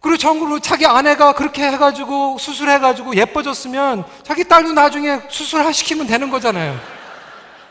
그리고 0.00 0.16
정으로 0.16 0.58
자기 0.58 0.86
아내가 0.86 1.32
그렇게 1.34 1.62
해가지고 1.64 2.38
수술해가지고 2.38 3.16
예뻐졌으면 3.16 4.04
자기 4.24 4.44
딸도 4.44 4.72
나중에 4.72 5.20
수술시키면 5.28 6.06
되는 6.06 6.30
거잖아요. 6.30 6.78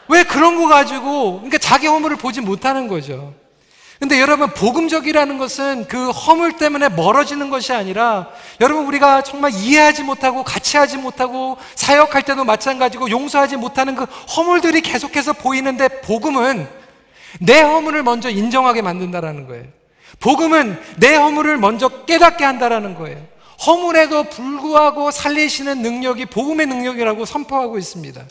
왜 0.09 0.23
그런 0.23 0.55
거 0.55 0.67
가지고, 0.67 1.37
그러니까 1.37 1.57
자기 1.57 1.87
허물을 1.87 2.17
보지 2.17 2.41
못하는 2.41 2.87
거죠. 2.87 3.33
근데 3.99 4.21
여러분, 4.21 4.49
복음적이라는 4.49 5.37
것은 5.37 5.87
그 5.87 6.11
허물 6.11 6.53
때문에 6.53 6.89
멀어지는 6.89 7.49
것이 7.49 7.73
아니라 7.73 8.29
여러분, 8.61 8.85
우리가 8.85 9.23
정말 9.23 9.51
이해하지 9.53 10.03
못하고 10.03 10.43
같이 10.43 10.77
하지 10.77 10.97
못하고 10.97 11.57
사역할 11.75 12.21
때도 12.23 12.43
마찬가지고 12.43 13.09
용서하지 13.09 13.57
못하는 13.57 13.95
그 13.95 14.03
허물들이 14.03 14.81
계속해서 14.81 15.33
보이는데 15.33 16.01
복음은 16.01 16.67
내 17.39 17.61
허물을 17.61 18.03
먼저 18.03 18.29
인정하게 18.29 18.81
만든다라는 18.83 19.47
거예요. 19.47 19.65
복음은 20.19 20.79
내 20.97 21.15
허물을 21.15 21.57
먼저 21.57 21.87
깨닫게 22.05 22.43
한다라는 22.45 22.95
거예요. 22.95 23.17
허물에도 23.65 24.25
불구하고 24.25 25.09
살리시는 25.09 25.81
능력이 25.81 26.27
복음의 26.27 26.67
능력이라고 26.67 27.25
선포하고 27.25 27.77
있습니다. 27.77 28.21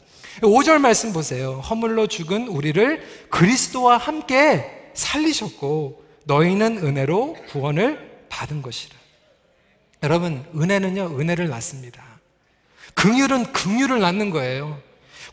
5절 0.43 0.79
말씀 0.79 1.13
보세요. 1.13 1.61
허물로 1.69 2.07
죽은 2.07 2.49
우리를 2.49 3.03
그리스도와 3.31 3.97
함께 3.97 4.86
살리셨고 4.97 6.05
너희는 6.25 6.79
은혜로 6.79 7.37
구원을 7.51 8.27
받은 8.29 8.63
것이라. 8.63 8.97
여러분, 10.03 10.45
은혜는요, 10.55 11.19
은혜를 11.19 11.49
낳습니다. 11.49 12.03
긍휼은 12.95 13.53
긍휼을 13.53 14.01
낳는 14.01 14.31
거예요. 14.31 14.81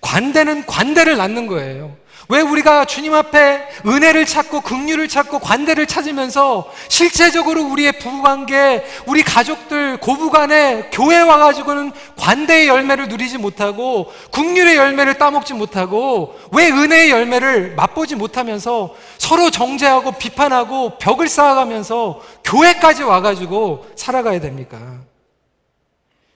관대는 0.01 0.65
관대를 0.65 1.17
낳는 1.17 1.47
거예요. 1.47 2.03
왜 2.29 2.39
우리가 2.39 2.85
주님 2.85 3.13
앞에 3.13 3.67
은혜를 3.85 4.25
찾고 4.25 4.61
긍휼을 4.61 5.07
찾고 5.07 5.39
관대를 5.39 5.85
찾으면서 5.85 6.71
실제적으로 6.87 7.63
우리의 7.65 7.99
부부관계, 7.99 8.83
우리 9.05 9.23
가족들 9.23 9.97
고부간에 9.97 10.89
교회 10.91 11.19
와가지고는 11.19 11.91
관대의 12.17 12.67
열매를 12.69 13.09
누리지 13.09 13.37
못하고 13.37 14.11
긍휼의 14.31 14.77
열매를 14.77 15.17
따먹지 15.17 15.53
못하고 15.53 16.39
왜 16.51 16.69
은혜의 16.69 17.09
열매를 17.11 17.75
맛보지 17.75 18.15
못하면서 18.15 18.95
서로 19.17 19.51
정죄하고 19.51 20.13
비판하고 20.13 20.97
벽을 20.97 21.27
쌓아가면서 21.27 22.21
교회까지 22.45 23.03
와가지고 23.03 23.85
살아가야 23.95 24.39
됩니까? 24.39 24.79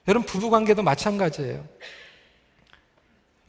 여러분 0.08 0.26
부부관계도 0.26 0.84
마찬가지예요. 0.84 1.64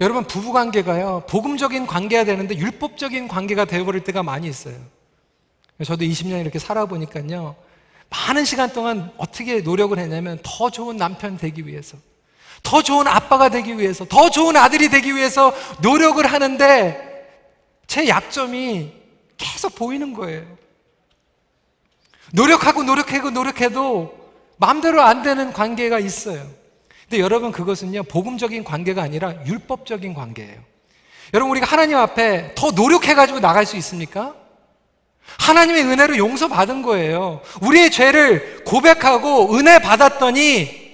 여러분 0.00 0.24
부부 0.24 0.52
관계가요 0.52 1.24
복음적인 1.28 1.86
관계가 1.86 2.24
되는데 2.24 2.56
율법적인 2.56 3.28
관계가 3.28 3.64
되어버릴 3.64 4.04
때가 4.04 4.22
많이 4.22 4.48
있어요. 4.48 4.76
저도 5.84 6.04
20년 6.04 6.40
이렇게 6.40 6.58
살아보니까요 6.58 7.56
많은 8.10 8.44
시간 8.44 8.72
동안 8.72 9.12
어떻게 9.16 9.60
노력을 9.60 9.96
했냐면 9.98 10.38
더 10.42 10.70
좋은 10.70 10.96
남편 10.96 11.36
되기 11.36 11.66
위해서, 11.66 11.98
더 12.62 12.82
좋은 12.82 13.06
아빠가 13.06 13.48
되기 13.48 13.78
위해서, 13.78 14.04
더 14.06 14.30
좋은 14.30 14.56
아들이 14.56 14.88
되기 14.88 15.14
위해서 15.14 15.52
노력을 15.82 16.24
하는데 16.24 17.28
제 17.86 18.08
약점이 18.08 18.92
계속 19.36 19.74
보이는 19.74 20.14
거예요. 20.14 20.46
노력하고 22.32 22.82
노력하고 22.82 23.30
노력해도 23.30 24.14
마음대로 24.56 25.02
안 25.02 25.22
되는 25.22 25.52
관계가 25.52 25.98
있어요. 25.98 26.46
근데 27.08 27.22
여러분 27.22 27.52
그것은요 27.52 28.02
복음적인 28.04 28.64
관계가 28.64 29.02
아니라 29.02 29.34
율법적인 29.46 30.12
관계예요. 30.12 30.58
여러분 31.32 31.52
우리가 31.52 31.66
하나님 31.66 31.96
앞에 31.96 32.54
더 32.54 32.70
노력해 32.70 33.14
가지고 33.14 33.40
나갈 33.40 33.64
수 33.64 33.76
있습니까? 33.78 34.34
하나님의 35.38 35.84
은혜로 35.84 36.16
용서받은 36.18 36.82
거예요. 36.82 37.40
우리의 37.62 37.90
죄를 37.90 38.64
고백하고 38.64 39.54
은혜 39.56 39.78
받았더니 39.78 40.88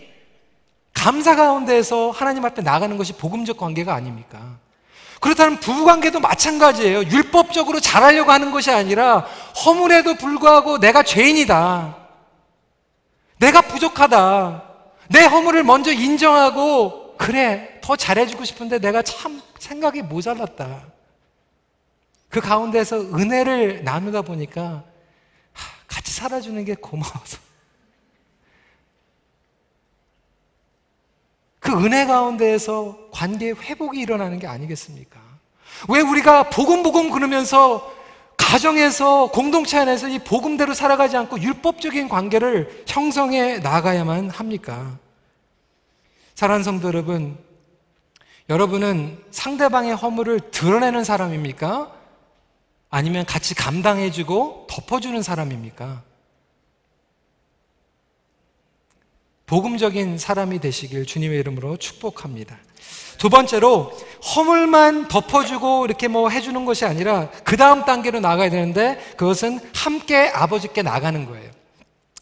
감사 0.93 1.35
가운데에서 1.35 2.11
하나님 2.11 2.45
앞에 2.45 2.63
나가는 2.63 2.97
것이 2.97 3.13
복음적 3.15 3.57
관계가 3.57 3.93
아닙니까? 3.93 4.59
그렇다면 5.21 5.59
부부 5.59 5.85
관계도 5.85 6.21
마찬가지예요. 6.21 7.05
율법적으로 7.05 7.81
잘하려고 7.81 8.31
하는 8.31 8.53
것이 8.53 8.71
아니라 8.71 9.27
허물에도 9.65 10.15
불구하고 10.15 10.79
내가 10.79 11.03
죄인이다. 11.03 11.97
내가 13.39 13.61
부족하다. 13.63 14.74
내 15.11 15.25
허물을 15.25 15.63
먼저 15.65 15.93
인정하고 15.93 17.17
그래 17.17 17.79
더 17.83 17.97
잘해주고 17.97 18.45
싶은데 18.45 18.79
내가 18.79 19.03
참 19.03 19.41
생각이 19.59 20.03
모자랐다. 20.03 20.87
그 22.29 22.41
가운데서 22.41 22.97
은혜를 23.15 23.85
나누다 23.85 24.23
보니까 24.23 24.85
같이 25.87 26.13
살아주는 26.13 26.65
게 26.65 26.75
고마워서 26.75 27.39
그 31.61 31.73
은혜 31.85 32.05
가운데에서 32.07 32.99
관계의 33.13 33.55
회복이 33.55 33.99
일어나는 33.99 34.39
게 34.39 34.47
아니겠습니까? 34.47 35.19
왜 35.89 36.01
우리가 36.01 36.51
복음복음 36.51 37.11
그러면서 37.11 37.94
가정에서 38.37 39.31
공동체 39.31 39.79
안에서 39.79 40.09
이 40.09 40.19
복음대로 40.19 40.75
살아가지 40.75 41.17
않고 41.17 41.41
율법적인 41.41 42.09
관계를 42.09 42.85
형성해 42.87 43.59
나가야만 43.59 44.31
합니까? 44.31 44.99
사랑하는 46.35 46.65
성도 46.65 46.89
여러분, 46.89 47.39
여러분은 48.49 49.23
상대방의 49.31 49.95
허물을 49.95 50.51
드러내는 50.51 51.05
사람입니까? 51.05 51.93
아니면 52.91 53.25
같이 53.25 53.55
감당해주고 53.55 54.69
덮어주는 54.71 55.21
사람입니까? 55.23 56.03
복음적인 59.55 60.19
사람이 60.19 60.59
되시길 60.59 61.07
주님의 61.07 61.39
이름으로 61.39 61.77
축복합니다. 61.77 62.59
두 63.19 63.31
번째로 63.31 63.97
허물만 64.35 65.07
덮어주고 65.07 65.85
이렇게 65.85 66.09
뭐 66.09 66.29
해주는 66.29 66.65
것이 66.65 66.85
아니라 66.85 67.29
그 67.45 67.57
다음 67.57 67.85
단계로 67.85 68.19
나가야 68.19 68.51
되는데 68.51 68.99
그것은 69.17 69.61
함께 69.73 70.29
아버지께 70.35 70.83
나가는 70.83 71.25
거예요. 71.25 71.49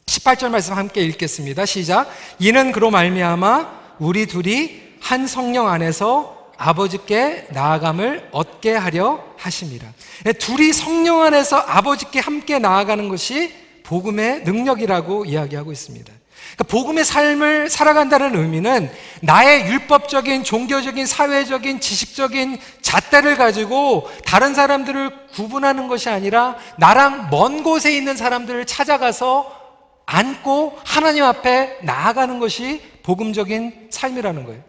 18절 0.04 0.50
말씀 0.50 0.74
함께 0.74 1.00
읽겠습니다. 1.04 1.64
시작. 1.64 2.10
이는 2.38 2.70
그로 2.70 2.90
말미암아 2.90 3.94
우리 3.98 4.26
둘이 4.26 4.82
한 5.00 5.26
성령 5.26 5.68
안에서 5.68 6.50
아버지께 6.58 7.46
나아감을 7.48 8.28
얻게 8.32 8.74
하려 8.74 9.24
하십니다. 9.38 9.90
둘이 10.38 10.74
성령 10.74 11.22
안에서 11.22 11.56
아버지께 11.56 12.20
함께 12.20 12.58
나아가는 12.58 13.08
것이 13.08 13.54
복음의 13.84 14.42
능력이라고 14.42 15.24
이야기하고 15.24 15.72
있습니다. 15.72 16.12
그러니까 16.54 16.64
복음의 16.68 17.04
삶을 17.04 17.70
살아간다는 17.70 18.36
의미는 18.36 18.90
나의 19.20 19.66
율법적인, 19.66 20.44
종교적인, 20.44 21.06
사회적인, 21.06 21.80
지식적인 21.80 22.58
잣대를 22.82 23.36
가지고 23.36 24.10
다른 24.24 24.54
사람들을 24.54 25.28
구분하는 25.28 25.88
것이 25.88 26.08
아니라 26.08 26.56
나랑 26.78 27.28
먼 27.30 27.62
곳에 27.62 27.94
있는 27.96 28.16
사람들을 28.16 28.66
찾아가서 28.66 29.60
안고 30.06 30.78
하나님 30.84 31.24
앞에 31.24 31.78
나아가는 31.82 32.38
것이 32.38 32.82
복음적인 33.02 33.88
삶이라는 33.90 34.44
거예요. 34.44 34.62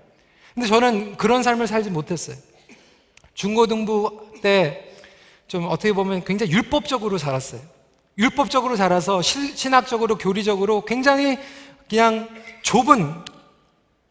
근데 0.54 0.68
저는 0.68 1.18
그런 1.18 1.44
삶을 1.44 1.68
살지 1.68 1.90
못했어요. 1.90 2.38
중고등부 3.34 4.40
때 4.42 4.94
좀 5.54 5.68
어떻게 5.70 5.94
보면 5.94 6.24
굉장히 6.24 6.52
율법적으로 6.52 7.20
자랐어요. 7.20 7.62
율법적으로 8.18 8.76
자라서 8.76 9.22
신학적으로 9.22 10.18
교리적으로 10.18 10.82
굉장히 10.82 11.38
그냥 11.90 12.30
좁은 12.62 13.14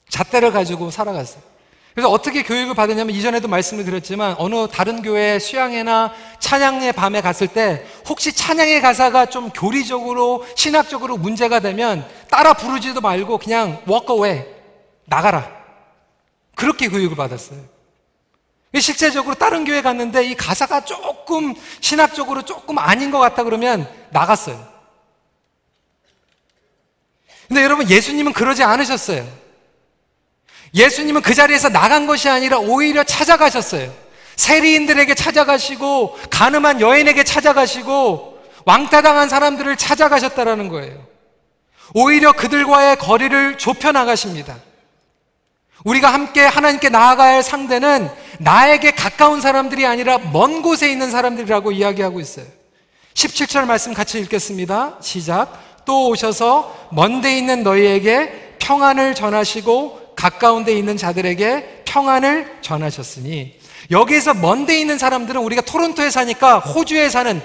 잣대를 0.09 0.53
가지고 0.53 0.91
살아갔어요. 0.91 1.53
그래서 1.95 2.11
어떻게 2.11 2.43
교육을 2.43 2.75
받았냐면 2.75 3.15
이전에도 3.15 3.49
말씀을 3.49 3.85
드렸지만 3.85 4.35
어느 4.39 4.67
다른 4.69 5.03
교회 5.03 5.39
수양회나 5.39 6.13
찬양의 6.39 6.93
밤에 6.95 7.21
갔을 7.21 7.49
때 7.49 7.85
혹시 8.09 8.33
찬양의 8.33 8.81
가사가 8.81 9.27
좀 9.27 9.51
교리적으로 9.51 10.47
신학적으로 10.57 11.19
문제가 11.19 11.61
되면 11.61 12.09
따라 12.31 12.55
부르지도 12.55 13.03
말고 13.03 13.39
그냥 13.39 13.83
walk 13.87 14.15
away 14.15 14.45
나가라 15.05 15.51
그렇게 16.55 16.89
교육을 16.89 17.15
받았어요. 17.17 17.61
실제적으로 18.81 19.35
다른 19.35 19.65
교회 19.65 19.83
갔는데 19.83 20.25
이 20.25 20.35
가사가 20.35 20.87
조금 20.87 21.55
신학적으로 21.83 22.43
조금 22.43 22.79
아닌 22.79 23.11
것 23.11 23.19
같다 23.19 23.45
그러면 23.45 23.87
나갔어요. 24.11 24.72
근데 27.53 27.65
여러분, 27.65 27.91
예수님은 27.91 28.33
그러지 28.33 28.63
않으셨어요. 28.63 29.29
예수님은 30.75 31.21
그 31.21 31.35
자리에서 31.35 31.69
나간 31.69 32.07
것이 32.07 32.31
아니라 32.31 32.57
오히려 32.57 33.05
찾아가셨어요. 33.05 33.93
세리인들에게 34.37 35.15
찾아가시고, 35.15 36.19
가늠한 36.31 36.81
여인에게 36.81 37.25
찾아가시고, 37.25 38.39
왕따당한 38.65 39.29
사람들을 39.29 39.77
찾아가셨다라는 39.77 40.71
거예요. 40.71 41.07
오히려 41.93 42.33
그들과의 42.33 42.97
거리를 42.97 43.59
좁혀 43.59 43.93
나가십니다. 43.93 44.57
우리가 45.85 46.11
함께 46.11 46.41
하나님께 46.41 46.89
나아가야 46.89 47.35
할 47.35 47.43
상대는 47.43 48.09
나에게 48.39 48.93
가까운 48.93 49.43
사람들이 49.43 49.85
아니라 49.85 50.17
먼 50.17 50.63
곳에 50.63 50.91
있는 50.91 51.11
사람들이라고 51.11 51.73
이야기하고 51.73 52.19
있어요. 52.19 52.47
17절 53.13 53.67
말씀 53.67 53.93
같이 53.93 54.19
읽겠습니다. 54.21 54.97
시작. 55.03 55.72
또 55.85 56.09
오셔서 56.09 56.89
먼데 56.93 57.37
있는 57.37 57.63
너희에게 57.63 58.57
평안을 58.59 59.15
전하시고 59.15 60.15
가까운 60.17 60.65
데 60.65 60.77
있는 60.77 60.97
자들에게 60.97 61.83
평안을 61.85 62.59
전하셨으니 62.61 63.59
여기에서 63.91 64.35
먼데 64.35 64.79
있는 64.79 64.99
사람들은 64.99 65.41
우리가 65.43 65.63
토론토에 65.63 66.11
사니까 66.11 66.61
호주에 66.61 67.09
사는 67.09 67.43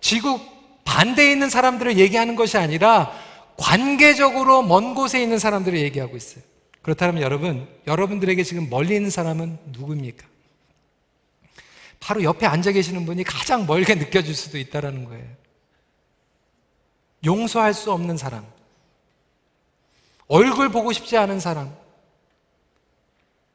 지구 0.00 0.38
반대에 0.84 1.32
있는 1.32 1.50
사람들을 1.50 1.98
얘기하는 1.98 2.36
것이 2.36 2.56
아니라 2.58 3.12
관계적으로 3.56 4.62
먼 4.62 4.94
곳에 4.94 5.20
있는 5.22 5.38
사람들을 5.38 5.78
얘기하고 5.78 6.16
있어요. 6.16 6.42
그렇다면 6.82 7.22
여러분, 7.22 7.66
여러분들에게 7.86 8.42
지금 8.44 8.70
멀리 8.70 8.94
있는 8.94 9.10
사람은 9.10 9.58
누구입니까? 9.72 10.26
바로 12.00 12.22
옆에 12.22 12.46
앉아 12.46 12.72
계시는 12.72 13.04
분이 13.04 13.24
가장 13.24 13.66
멀게 13.66 13.94
느껴질 13.94 14.34
수도 14.34 14.56
있다는 14.58 15.04
거예요. 15.04 15.24
용서할 17.24 17.74
수 17.74 17.92
없는 17.92 18.16
사람, 18.16 18.46
얼굴 20.26 20.68
보고 20.68 20.92
싶지 20.92 21.16
않은 21.16 21.40
사람, 21.40 21.74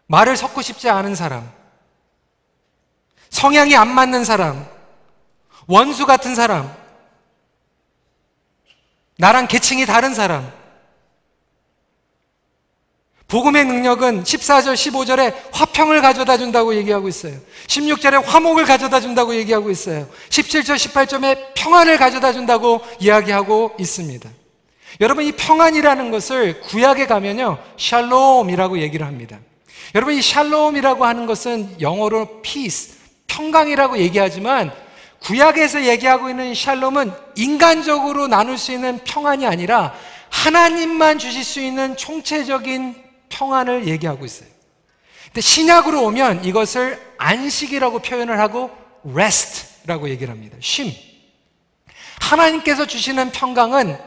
말을 0.08 0.36
섞고 0.38 0.62
싶지 0.62 0.90
않은 0.90 1.16
사람, 1.16 1.50
성향이 3.30 3.76
안 3.76 3.94
맞는 3.94 4.26
사람, 4.26 4.68
원수 5.68 6.06
같은 6.06 6.36
사람, 6.36 6.76
나랑 9.18 9.48
계층이 9.48 9.86
다른 9.86 10.14
사람, 10.14 10.63
복음의 13.34 13.66
능력은 13.66 14.26
14절, 14.26 14.76
15절에 14.76 15.34
화평을 15.52 16.04
가져다 16.04 16.38
준다고 16.38 16.76
얘기하고 16.76 17.08
있어요. 17.08 17.34
16절에 17.66 18.24
화목을 18.24 18.64
가져다 18.64 19.02
준다고 19.02 19.34
얘기하고 19.34 19.72
있어요. 19.72 20.08
17절, 20.30 20.76
18절에 20.76 21.56
평안을 21.56 21.98
가져다 21.98 22.32
준다고 22.32 22.82
이야기하고 23.00 23.72
있습니다. 23.80 24.30
여러분, 25.02 25.26
이 25.26 25.32
평안이라는 25.32 26.12
것을 26.12 26.62
구약에 26.62 27.08
가면요, 27.08 27.58
샬롬이라고 27.76 28.78
얘기를 28.78 29.08
합니다. 29.08 29.40
여러분, 29.96 30.14
이 30.14 30.22
샬롬이라고 30.22 31.04
하는 31.04 31.26
것은 31.26 31.82
영어로 31.82 32.44
peace, 32.44 32.94
평강이라고 33.26 33.98
얘기하지만 33.98 34.72
구약에서 35.24 35.86
얘기하고 35.86 36.30
있는 36.30 36.54
샬롬은 36.54 37.12
인간적으로 37.38 38.28
나눌 38.28 38.60
수 38.60 38.72
있는 38.72 39.00
평안이 39.04 39.48
아니라 39.48 39.96
하나님만 40.30 41.18
주실 41.18 41.44
수 41.44 41.60
있는 41.60 41.98
총체적인 41.98 43.03
평안을 43.34 43.88
얘기하고 43.88 44.26
있어요. 44.26 44.50
근데 45.26 45.42
신약으로 45.42 46.04
오면 46.06 46.46
이것을 46.46 47.02
안식이라고 47.18 48.00
표현을 48.00 48.40
하고 48.40 48.70
rest라고 49.10 50.10
얘기를 50.10 50.32
합니다. 50.32 50.58
쉼. 50.62 50.94
하나님께서 52.22 52.86
주시는 52.86 53.32
평강은 53.32 53.98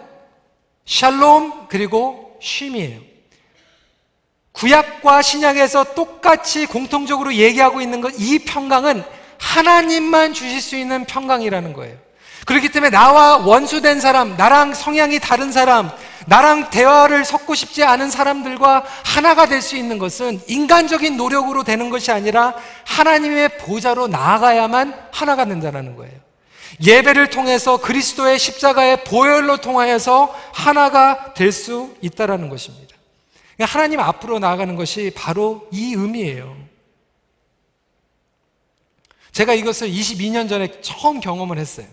샬롬 0.87 1.67
그리고 1.69 2.39
쉼이에요. 2.41 3.01
구약과 4.53 5.21
신약에서 5.21 5.95
똑같이 5.95 6.65
공통적으로 6.65 7.35
얘기하고 7.35 7.81
있는 7.81 8.01
것, 8.01 8.15
이 8.19 8.39
평강은 8.39 9.05
하나님만 9.39 10.33
주실 10.33 10.63
수 10.63 10.77
있는 10.77 11.05
평강이라는 11.05 11.73
거예요. 11.75 11.99
그렇기 12.47 12.71
때문에 12.71 12.91
나와 12.91 13.37
원수된 13.39 14.01
사람, 14.01 14.37
나랑 14.37 14.73
성향이 14.73 15.19
다른 15.19 15.53
사람, 15.53 15.91
나랑 16.27 16.71
대화를 16.71 17.25
섞고 17.25 17.55
싶지 17.55 17.85
않은 17.85 18.11
사람들과 18.11 18.85
하나가 19.05 19.47
될 19.47 19.63
수 19.63 19.77
있는 19.77 19.99
것은 19.99 20.41
인간적인 20.49 21.17
노력으로 21.17 21.65
되는 21.65 21.89
것이 21.89 22.13
아니라 22.13 22.55
하나님의 22.85 23.59
보좌로 23.59 24.07
나아가야만 24.09 25.09
하나가 25.13 25.45
된다는 25.45 25.97
거예요. 25.97 26.15
예배를 26.85 27.31
통해서 27.31 27.79
그리스도의 27.79 28.39
십자가의 28.39 29.05
보혈로 29.05 29.59
통하여서 29.59 30.35
하나가 30.53 31.33
될 31.35 31.53
수 31.53 31.95
있다라는 32.03 32.49
것입니다. 32.51 32.95
그러니까 33.57 33.75
하나님 33.75 34.01
앞으로 34.01 34.39
나아가는 34.39 34.77
것이 34.77 35.13
바로 35.15 35.67
이 35.73 35.95
의미예요. 35.95 36.57
제가 39.33 39.55
이것을 39.55 39.89
22년 39.89 40.49
전에 40.49 40.81
처음 40.81 41.21
경험을 41.21 41.59
했어요. 41.59 41.87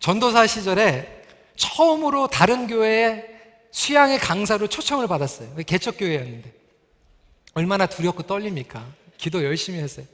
전도사 0.00 0.46
시절에 0.46 1.15
처음으로 1.56 2.28
다른 2.28 2.66
교회에 2.66 3.24
수양의 3.70 4.18
강사로 4.18 4.68
초청을 4.68 5.06
받았어요. 5.06 5.54
개척교회였는데. 5.66 6.52
얼마나 7.54 7.86
두렵고 7.86 8.22
떨립니까? 8.22 8.84
기도 9.18 9.42
열심히 9.44 9.78
했어요. 9.78 10.06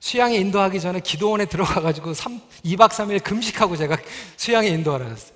수양에 0.00 0.36
인도하기 0.36 0.80
전에 0.80 1.00
기도원에 1.00 1.46
들어가가지고 1.46 2.12
3, 2.14 2.40
2박 2.64 2.90
3일 2.90 3.22
금식하고 3.22 3.76
제가 3.76 3.96
수양에 4.36 4.68
인도하러 4.68 5.08
갔어요. 5.08 5.34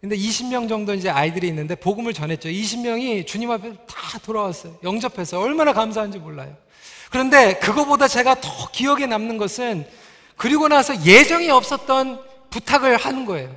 근데 0.00 0.16
20명 0.16 0.68
정도 0.68 0.94
이제 0.94 1.10
아이들이 1.10 1.48
있는데 1.48 1.74
복음을 1.74 2.14
전했죠. 2.14 2.48
20명이 2.48 3.26
주님 3.26 3.50
앞에 3.50 3.72
다 3.86 4.18
돌아왔어요. 4.22 4.78
영접해서 4.82 5.40
얼마나 5.40 5.72
감사한지 5.72 6.18
몰라요. 6.18 6.56
그런데 7.10 7.58
그거보다 7.58 8.08
제가 8.08 8.40
더 8.40 8.70
기억에 8.70 9.06
남는 9.06 9.36
것은 9.36 9.86
그리고 10.36 10.68
나서 10.68 11.04
예정이 11.04 11.50
없었던 11.50 12.22
부탁을 12.50 12.96
하는 12.96 13.26
거예요. 13.26 13.54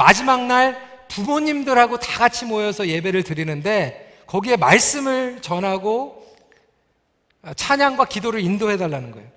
마지막 0.00 0.46
날 0.46 1.04
부모님들하고 1.08 1.98
다 1.98 2.20
같이 2.20 2.46
모여서 2.46 2.88
예배를 2.88 3.22
드리는데 3.22 4.22
거기에 4.26 4.56
말씀을 4.56 5.42
전하고 5.42 6.26
찬양과 7.54 8.06
기도를 8.06 8.40
인도해 8.40 8.78
달라는 8.78 9.10
거예요. 9.10 9.28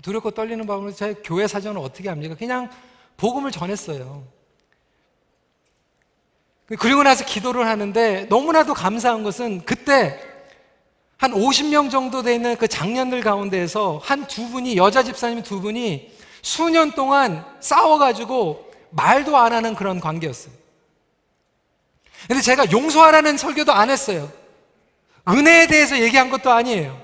두렵고 0.00 0.30
떨리는 0.30 0.64
마음으로 0.64 0.92
제 0.92 1.16
교회 1.22 1.46
사정을 1.46 1.82
어떻게 1.82 2.08
합니까? 2.08 2.34
그냥 2.34 2.70
복음을 3.18 3.50
전했어요. 3.50 4.24
그리고 6.78 7.02
나서 7.02 7.26
기도를 7.26 7.66
하는데 7.66 8.24
너무나도 8.30 8.72
감사한 8.72 9.22
것은 9.22 9.66
그때 9.66 10.18
한 11.18 11.32
50명 11.32 11.90
정도 11.90 12.22
되는 12.22 12.56
그 12.56 12.68
장년들 12.68 13.20
가운데에서 13.20 14.00
한 14.02 14.26
두 14.26 14.48
분이 14.48 14.78
여자 14.78 15.02
집사님 15.02 15.42
두 15.42 15.60
분이 15.60 16.10
수년 16.40 16.92
동안 16.92 17.44
싸워가지고 17.60 18.67
말도 18.90 19.36
안 19.36 19.52
하는 19.52 19.74
그런 19.74 20.00
관계였어요. 20.00 20.52
근데 22.26 22.42
제가 22.42 22.70
용서하라는 22.70 23.36
설교도 23.36 23.72
안 23.72 23.90
했어요. 23.90 24.30
은혜에 25.28 25.66
대해서 25.66 25.98
얘기한 25.98 26.30
것도 26.30 26.50
아니에요. 26.50 27.00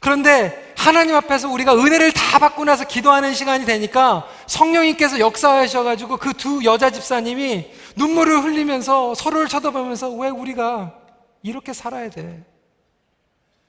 그런데 0.00 0.72
하나님 0.76 1.14
앞에서 1.14 1.48
우리가 1.50 1.74
은혜를 1.74 2.12
다 2.12 2.38
받고 2.38 2.64
나서 2.64 2.84
기도하는 2.84 3.34
시간이 3.34 3.66
되니까 3.66 4.26
성령님께서 4.46 5.18
역사하셔가지고 5.18 6.16
그 6.16 6.32
두 6.32 6.64
여자 6.64 6.90
집사님이 6.90 7.70
눈물을 7.96 8.42
흘리면서 8.42 9.14
서로를 9.14 9.48
쳐다보면서 9.48 10.10
왜 10.10 10.30
우리가 10.30 10.94
이렇게 11.42 11.72
살아야 11.72 12.08
돼? 12.08 12.42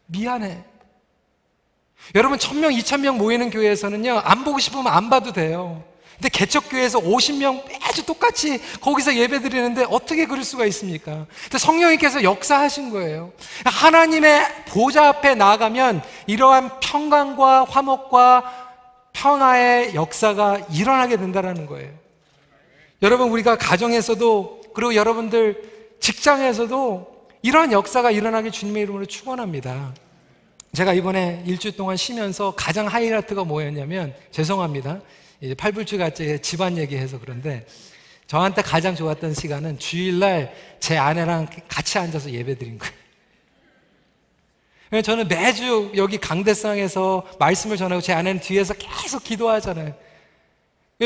미안해. 0.08 0.64
여러분, 2.16 2.40
천명, 2.40 2.74
이천명 2.74 3.18
모이는 3.18 3.50
교회에서는요, 3.50 4.20
안 4.24 4.44
보고 4.44 4.60
싶으면 4.60 4.88
안 4.88 5.10
봐도 5.10 5.32
돼요. 5.34 5.84
근데 6.22 6.30
개척교회에서 6.30 7.00
50명 7.00 7.68
매주 7.68 8.06
똑같이 8.06 8.62
거기서 8.80 9.16
예배 9.16 9.40
드리는데 9.40 9.88
어떻게 9.90 10.28
그럴 10.28 10.44
수가 10.44 10.68
있습니까? 10.68 11.26
근데 11.46 11.58
성령님께서 11.58 12.22
역사하신 12.22 12.92
거예요. 12.92 13.32
하나님의 13.66 14.66
보좌 14.68 15.08
앞에 15.08 15.34
나가면 15.34 16.04
이러한 16.28 16.80
평강과 16.80 17.64
화목과 17.64 18.44
평화의 19.14 19.96
역사가 19.96 20.68
일어나게 20.72 21.18
된다는 21.18 21.66
거예요. 21.66 21.90
여러분, 23.02 23.32
우리가 23.32 23.58
가정에서도, 23.58 24.62
그리고 24.76 24.94
여러분들 24.94 25.98
직장에서도 26.02 27.30
이러한 27.42 27.72
역사가 27.72 28.12
일어나게 28.12 28.52
주님의 28.52 28.84
이름으로 28.84 29.08
축원합니다. 29.08 29.96
제가 30.74 30.94
이번에 30.94 31.42
일주일 31.48 31.76
동안 31.76 31.98
쉬면서 31.98 32.54
가장 32.56 32.86
하이라이트가 32.86 33.44
뭐였냐면 33.44 34.14
죄송합니다. 34.30 35.02
이제 35.42 35.56
같이 35.56 36.40
집안 36.42 36.78
얘기해서 36.78 37.20
그런데 37.20 37.66
저한테 38.28 38.62
가장 38.62 38.96
좋았던 38.96 39.34
시간은 39.34 39.80
주일날 39.80 40.54
제 40.80 40.98
아내랑 40.98 41.48
같이 41.68 41.98
앉아서 41.98 42.32
예배 42.32 42.60
드린 42.60 42.78
거예요. 42.78 42.94
저는 45.02 45.28
매주 45.28 45.92
여기 45.96 46.18
강대상에서 46.18 47.26
말씀을 47.40 47.78
전하고 47.78 48.02
제 48.02 48.14
아내는 48.14 48.40
뒤에서 48.40 48.76
계속 48.76 49.24
기도하잖아요. 49.24 49.96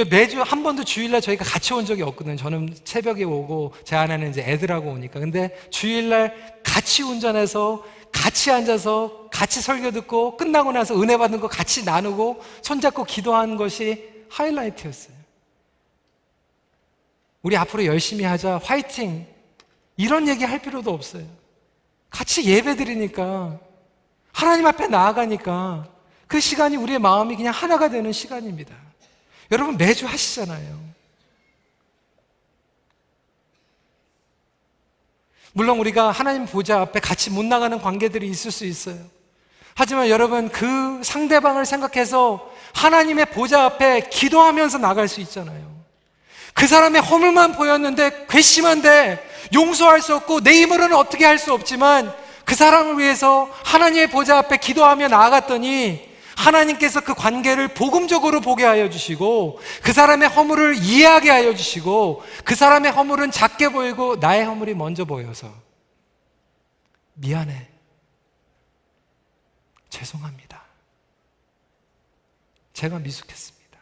매주 0.10 0.42
한 0.42 0.62
번도 0.62 0.84
주일날 0.84 1.22
저희가 1.22 1.46
같이 1.46 1.74
온 1.74 1.86
적이 1.86 2.02
없거든요. 2.02 2.36
저는 2.36 2.76
새벽에 2.84 3.24
오고 3.24 3.74
제 3.86 3.96
아내는 3.96 4.32
이제 4.32 4.42
애들하고 4.42 4.92
오니까. 4.92 5.22
근데 5.22 5.58
주일날 5.70 6.60
같이 6.62 7.02
운전해서 7.02 7.82
같이 8.12 8.52
앉아서 8.52 9.30
같이 9.32 9.62
설교 9.62 9.92
듣고 9.92 10.36
끝나고 10.36 10.74
나서 10.74 11.02
은혜 11.02 11.16
받는 11.16 11.40
거 11.40 11.48
같이 11.48 11.86
나누고 11.86 12.42
손잡고 12.62 13.06
기도하는 13.06 13.56
것이 13.56 14.15
하이라이트였어요. 14.36 15.16
우리 17.42 17.56
앞으로 17.58 17.86
열심히 17.86 18.24
하자, 18.24 18.60
화이팅! 18.64 19.28
이런 19.98 20.28
얘기 20.28 20.44
할 20.44 20.62
필요도 20.62 20.92
없어요. 20.92 21.26
같이 22.10 22.44
예배 22.46 22.76
드리니까, 22.76 23.60
하나님 24.34 24.66
앞에 24.66 24.88
나아가니까, 24.88 25.88
그 26.28 26.40
시간이 26.40 26.76
우리의 26.76 27.00
마음이 27.00 27.36
그냥 27.36 27.54
하나가 27.54 27.90
되는 27.90 28.12
시간입니다. 28.12 28.76
여러분 29.52 29.78
매주 29.78 30.06
하시잖아요. 30.06 30.84
물론 35.54 35.80
우리가 35.80 36.12
하나님 36.12 36.46
보좌 36.46 36.82
앞에 36.82 37.00
같이 37.00 37.30
못 37.30 37.46
나가는 37.46 37.80
관계들이 37.80 38.28
있을 38.28 38.52
수 38.52 38.66
있어요. 38.66 39.15
하지만 39.76 40.08
여러분 40.08 40.50
그 40.50 41.02
상대방을 41.04 41.66
생각해서 41.66 42.50
하나님의 42.74 43.26
보좌 43.28 43.66
앞에 43.66 44.08
기도하면서 44.10 44.78
나갈 44.78 45.10
수 45.10 45.20
있잖아요. 45.22 45.76
그 46.54 46.66
사람의 46.66 47.02
허물만 47.02 47.54
보였는데 47.58 48.26
괘씸한데 48.30 49.50
용서할 49.54 50.02
수 50.02 50.16
없고 50.16 50.40
내 50.42 50.62
힘으로는 50.62 50.96
어떻게 50.96 51.26
할 51.26 51.38
수 51.38 51.54
없지만 51.54 52.12
그 52.46 52.56
사람을 52.56 53.00
위해서 53.00 53.50
하나님의 53.66 54.08
보좌 54.12 54.38
앞에 54.38 54.58
기도하며 54.58 55.10
나아갔더니 55.10 56.16
하나님께서 56.38 57.02
그 57.02 57.14
관계를 57.14 57.70
복음적으로 57.70 58.40
보게 58.40 58.64
하여 58.64 58.90
주시고 58.90 59.60
그 59.84 59.92
사람의 59.92 60.30
허물을 60.30 60.76
이해하게 60.78 61.30
하여 61.30 61.54
주시고 61.54 62.24
그 62.46 62.56
사람의 62.56 62.92
허물은 62.92 63.32
작게 63.32 63.70
보이고 63.70 64.16
나의 64.18 64.46
허물이 64.46 64.74
먼저 64.74 65.04
보여서 65.04 65.52
미안해. 67.16 67.75
죄송합니다. 69.96 70.62
제가 72.74 73.00
미숙했습니다. 73.00 73.80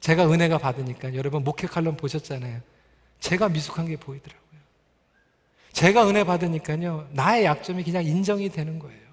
제가 0.00 0.30
은혜가 0.30 0.58
받으니까 0.58 1.14
여러분 1.14 1.42
목회 1.44 1.66
칼럼 1.66 1.96
보셨잖아요. 1.96 2.60
제가 3.20 3.48
미숙한 3.48 3.86
게 3.86 3.96
보이더라고요. 3.96 4.60
제가 5.72 6.08
은혜 6.08 6.24
받으니까요. 6.24 7.08
나의 7.12 7.44
약점이 7.46 7.84
그냥 7.84 8.04
인정이 8.04 8.50
되는 8.50 8.78
거예요. 8.78 9.09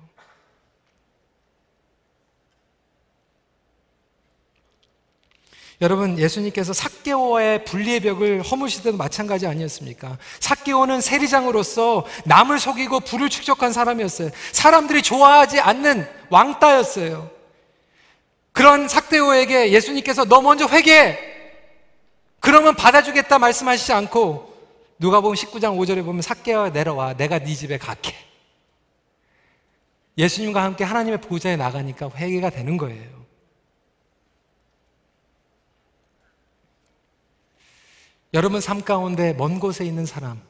여러분 5.79 6.17
예수님께서 6.17 6.73
삭개오와의 6.73 7.65
분리의 7.65 7.99
벽을 7.99 8.41
허무실 8.41 8.81
때도 8.81 8.97
마찬가지 8.97 9.45
아니었습니까? 9.45 10.17
삭개오는 10.39 11.01
세리장으로서 11.01 12.05
남을 12.25 12.59
속이고 12.59 13.01
불을 13.01 13.29
축적한 13.29 13.73
사람이었어요. 13.73 14.31
사람들이 14.53 15.03
좋아하지 15.03 15.59
않는 15.59 16.09
왕따였어요. 16.29 17.29
그런 18.53 18.87
삭개오에게 18.87 19.71
예수님께서 19.71 20.25
너 20.25 20.41
먼저 20.41 20.67
회개해. 20.67 21.19
그러면 22.39 22.75
받아주겠다 22.75 23.37
말씀하시지 23.37 23.93
않고 23.93 24.51
누가 24.97 25.21
보면 25.21 25.35
19장 25.35 25.77
5절에 25.77 26.03
보면 26.03 26.23
삭개와 26.23 26.69
내려와 26.71 27.13
내가 27.13 27.37
네 27.37 27.53
집에 27.53 27.77
갈게. 27.77 28.15
예수님과 30.17 30.63
함께 30.63 30.83
하나님의 30.83 31.21
보좌에 31.21 31.55
나가니까 31.55 32.09
회개가 32.15 32.49
되는 32.49 32.77
거예요. 32.77 33.16
여러분 38.33 38.59
삶 38.59 38.81
가운데 38.81 39.31
먼 39.33 39.59
곳에 39.59 39.85
있는 39.85 40.05
사람, 40.05 40.41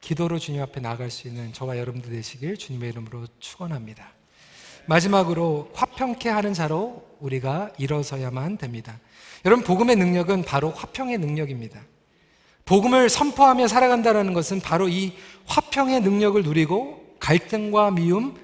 기도로 0.00 0.40
주님 0.40 0.60
앞에 0.60 0.80
나갈 0.80 1.12
수 1.12 1.28
있는 1.28 1.52
저와 1.52 1.78
여러분들 1.78 2.10
되시길 2.10 2.56
주님의 2.56 2.90
이름으로 2.90 3.26
축원합니다. 3.38 4.12
마지막으로 4.86 5.70
화평케 5.74 6.28
하는 6.28 6.54
자로 6.54 7.06
우리가 7.20 7.70
일어서야만 7.78 8.58
됩니다. 8.58 8.98
여러분 9.44 9.64
복음의 9.64 9.94
능력은 9.94 10.42
바로 10.42 10.70
화평의 10.72 11.18
능력입니다. 11.18 11.80
복음을 12.64 13.08
선포하며 13.08 13.68
살아간다는 13.68 14.32
것은 14.32 14.60
바로 14.60 14.88
이 14.88 15.12
화평의 15.46 16.00
능력을 16.00 16.42
누리고 16.42 17.16
갈등과 17.20 17.92
미움, 17.92 18.36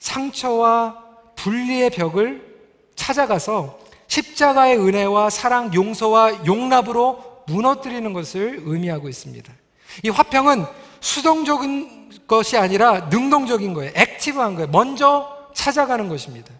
상처와 0.00 1.07
분리의 1.38 1.90
벽을 1.90 2.46
찾아가서 2.94 3.78
십자가의 4.08 4.78
은혜와 4.78 5.30
사랑, 5.30 5.72
용서와 5.74 6.46
용납으로 6.46 7.42
무너뜨리는 7.46 8.12
것을 8.12 8.62
의미하고 8.64 9.08
있습니다. 9.08 9.52
이 10.02 10.08
화평은 10.08 10.66
수동적인 11.00 12.24
것이 12.26 12.56
아니라 12.56 13.08
능동적인 13.10 13.74
거예요. 13.74 13.92
액티브한 13.94 14.54
거예요. 14.54 14.68
먼저 14.68 15.48
찾아가는 15.54 16.08
것입니다. 16.08 16.52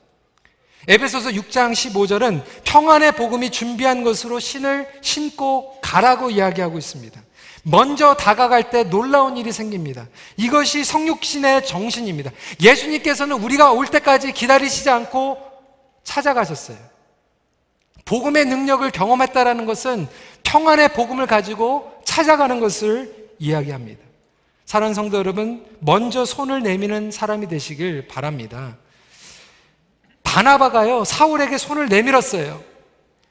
에베소서 0.87 1.31
6장 1.31 1.73
15절은 1.73 2.43
평안의 2.65 3.13
복음이 3.13 3.51
준비한 3.51 4.05
것으로 4.05 4.41
신을 4.41 4.89
신고 5.03 5.79
가라고 5.83 6.31
이야기하고 6.31 6.79
있습니다. 6.79 7.21
먼저 7.71 8.15
다가갈 8.15 8.71
때 8.71 8.85
놀라운 8.85 9.37
일이 9.37 9.53
생깁니다. 9.53 10.07
이것이 10.37 10.85
성육신의 10.85 11.67
정신입니다. 11.67 12.31
예수님께서는 12.61 13.37
우리가 13.37 13.73
올 13.73 13.87
때까지 13.87 14.33
기다리시지 14.33 14.89
않고 14.89 15.39
찾아가셨어요. 16.03 16.79
복음의 18.05 18.47
능력을 18.47 18.91
경험했다라는 18.91 19.67
것은 19.67 20.09
평안의 20.43 20.95
복음을 20.95 21.27
가지고 21.27 21.93
찾아가는 22.05 22.59
것을 22.59 23.31
이야기합니다. 23.39 24.03
사랑하는 24.65 24.95
성도 24.95 25.19
여러분, 25.19 25.67
먼저 25.81 26.25
손을 26.25 26.63
내미는 26.63 27.11
사람이 27.11 27.49
되시길 27.49 28.09
바랍니다. 28.09 28.77
바나바가요, 30.23 31.05
사울에게 31.05 31.59
손을 31.59 31.89
내밀었어요. 31.89 32.63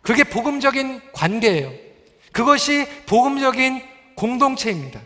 그게 0.02 0.24
복음적인 0.24 1.02
관계예요. 1.14 1.72
그것이 2.32 2.88
복음적인 3.08 3.97
공동체입니다. 4.18 5.02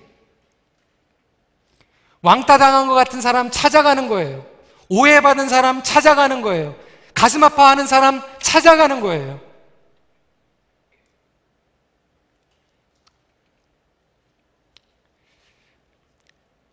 왕따 2.21 2.57
당한 2.57 2.87
것 2.87 2.93
같은 2.93 3.21
사람 3.21 3.51
찾아가는 3.51 4.07
거예요. 4.07 4.45
오해받은 4.89 5.49
사람 5.49 5.83
찾아가는 5.83 6.41
거예요. 6.41 6.75
가슴 7.13 7.43
아파하는 7.43 7.87
사람 7.87 8.21
찾아가는 8.41 8.99
거예요. 9.01 9.39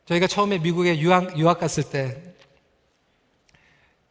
저희가 0.07 0.27
처음에 0.27 0.59
미국에 0.59 0.99
유학, 1.01 1.37
유학 1.39 1.61
갔을 1.61 1.83
때 1.83 2.35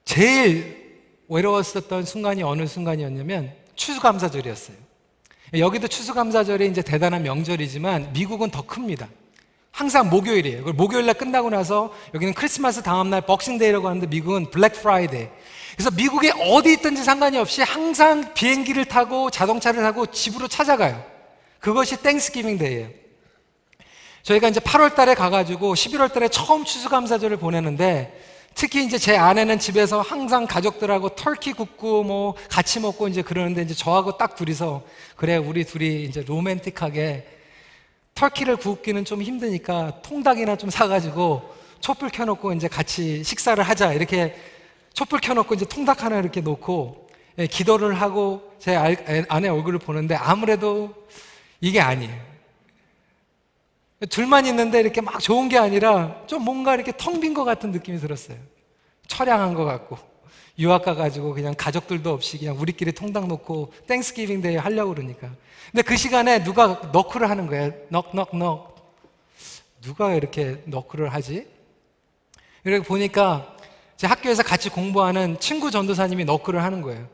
제일 0.05 1.01
외로웠었던 1.27 2.05
순간이 2.05 2.43
어느 2.43 2.67
순간이었냐면 2.67 3.53
추수감사절이었어요. 3.75 4.86
여기도 5.53 5.87
추수감사절이 5.87 6.67
이제 6.67 6.81
대단한 6.81 7.23
명절이지만 7.23 8.13
미국은 8.13 8.49
더 8.49 8.61
큽니다. 8.63 9.07
항상 9.71 10.09
목요일이에요. 10.09 10.73
목요일날 10.73 11.13
끝나고 11.13 11.49
나서 11.51 11.93
여기는 12.13 12.33
크리스마스 12.33 12.81
다음날 12.81 13.21
Boxing 13.21 13.52
Day라고 13.52 13.87
하는데 13.87 14.07
미국은 14.07 14.49
Black 14.49 14.73
Friday. 14.73 15.27
그래서 15.75 15.91
미국에 15.91 16.31
어디 16.31 16.73
있든지 16.73 17.03
상관이 17.03 17.37
없이 17.37 17.61
항상 17.61 18.33
비행기를 18.33 18.85
타고 18.85 19.29
자동차를 19.29 19.83
타고 19.83 20.07
집으로 20.07 20.47
찾아가요. 20.47 21.03
그것이 21.59 22.01
Thanksgiving 22.01 22.57
Day예요. 22.57 22.89
저희가 24.23 24.49
이제 24.49 24.59
8월 24.59 24.95
달에 24.95 25.13
가가지고 25.13 25.75
11월 25.75 26.11
달에 26.11 26.27
처음 26.27 26.65
추수감사절을 26.65 27.37
보내는데 27.37 28.19
특히 28.57 28.83
이제 28.83 28.97
제 28.97 29.15
아내는 29.15 29.59
집에서 29.59 30.01
항상 30.01 30.47
가족들하고 30.47 31.09
터키 31.09 31.53
굽고 31.53 32.03
뭐 32.03 32.33
같이 32.49 32.79
먹고 32.79 33.07
이제 33.07 33.21
그러는데 33.21 33.61
이제 33.61 33.75
저하고 33.75 34.17
딱 34.17 34.35
둘이서 34.35 34.81
그래 35.15 35.37
우리 35.37 35.63
둘이 35.63 36.05
이제 36.05 36.23
로맨틱하게 36.23 37.27
turkey를 38.15 38.55
굽기는 38.55 39.05
좀 39.05 39.21
힘드니까 39.21 40.01
통닭이나 40.01 40.55
좀 40.55 40.71
사가지고 40.71 41.53
촛불 41.81 42.09
켜놓고 42.09 42.51
이제 42.53 42.67
같이 42.67 43.23
식사를 43.23 43.63
하자 43.63 43.93
이렇게 43.93 44.35
촛불 44.91 45.19
켜놓고 45.19 45.53
이제 45.53 45.63
통닭 45.63 46.01
하나 46.01 46.17
이렇게 46.17 46.41
놓고 46.41 47.09
예, 47.37 47.45
기도를 47.45 47.93
하고 47.93 48.41
제 48.57 48.75
아내 49.29 49.49
얼굴을 49.49 49.77
보는데 49.77 50.15
아무래도 50.15 50.95
이게 51.61 51.79
아니에요. 51.79 52.36
둘만 54.05 54.45
있는데 54.45 54.79
이렇게 54.79 55.01
막 55.01 55.19
좋은 55.19 55.49
게 55.49 55.57
아니라 55.57 56.21
좀 56.27 56.43
뭔가 56.43 56.75
이렇게 56.75 56.91
텅 56.95 57.19
빈 57.19 57.33
것 57.33 57.43
같은 57.45 57.71
느낌이 57.71 57.99
들었어요. 57.99 58.37
처량한 59.07 59.53
것 59.55 59.65
같고. 59.65 59.97
유학 60.59 60.83
가가지고 60.85 61.33
그냥 61.33 61.53
가족들도 61.55 62.11
없이 62.11 62.37
그냥 62.39 62.57
우리끼리 62.59 62.91
통닭 62.91 63.27
놓고 63.27 63.73
Thanksgiving 63.87 64.41
Day 64.41 64.55
하려고 64.55 64.93
그러니까. 64.93 65.29
근데 65.71 65.81
그 65.83 65.95
시간에 65.97 66.43
누가 66.43 66.67
knock를 66.91 67.29
하는 67.29 67.47
거예요. 67.47 67.73
Knock, 67.89 68.15
knock, 68.15 68.35
knock. 68.35 68.75
누가 69.81 70.13
이렇게 70.13 70.61
knock를 70.65 71.13
하지? 71.13 71.47
이렇게 72.63 72.83
보니까 72.85 73.55
제 73.97 74.07
학교에서 74.07 74.43
같이 74.43 74.69
공부하는 74.69 75.39
친구 75.39 75.71
전도사님이 75.71 76.25
knock를 76.25 76.63
하는 76.63 76.81
거예요. 76.81 77.07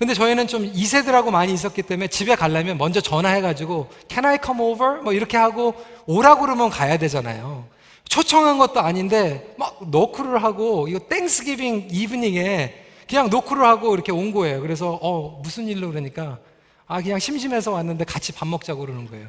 근데 0.00 0.14
저희는 0.14 0.46
좀 0.46 0.72
2세들하고 0.72 1.30
많이 1.30 1.52
있었기 1.52 1.82
때문에 1.82 2.08
집에 2.08 2.34
가려면 2.34 2.78
먼저 2.78 3.02
전화해가지고 3.02 3.90
Can 4.08 4.24
I 4.24 4.38
come 4.42 4.62
over? 4.62 5.02
뭐 5.02 5.12
이렇게 5.12 5.36
하고 5.36 5.74
오라고 6.06 6.40
그러면 6.40 6.70
가야 6.70 6.96
되잖아요. 6.96 7.66
초청한 8.08 8.56
것도 8.56 8.80
아닌데 8.80 9.54
막 9.58 9.78
노크를 9.90 10.42
하고 10.42 10.88
이거 10.88 10.98
Thanksgiving 11.00 11.88
evening에 11.90 12.82
그냥 13.06 13.28
노크를 13.28 13.62
하고 13.62 13.92
이렇게 13.92 14.10
온 14.10 14.32
거예요. 14.32 14.62
그래서 14.62 14.98
어 15.02 15.38
무슨 15.42 15.66
일로 15.66 15.90
그러니까 15.90 16.38
아 16.86 17.02
그냥 17.02 17.18
심심해서 17.18 17.70
왔는데 17.70 18.04
같이 18.04 18.32
밥 18.32 18.48
먹자고 18.48 18.80
그러는 18.80 19.06
거예요. 19.06 19.26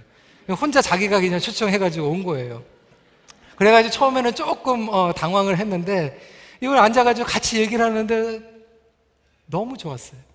혼자 0.52 0.82
자기가 0.82 1.20
그냥 1.20 1.42
초청해가지고 1.42 2.08
온 2.08 2.24
거예요. 2.24 2.64
그래가지고 3.58 3.92
처음에는 3.92 4.36
조금 4.36 4.88
어, 4.88 5.12
당황을 5.12 5.58
했는데 5.58 6.18
이걸 6.62 6.78
앉아가지고 6.78 7.28
같이 7.28 7.60
얘기를 7.60 7.84
하는데 7.84 8.40
너무 9.48 9.76
좋았어요. 9.76 10.31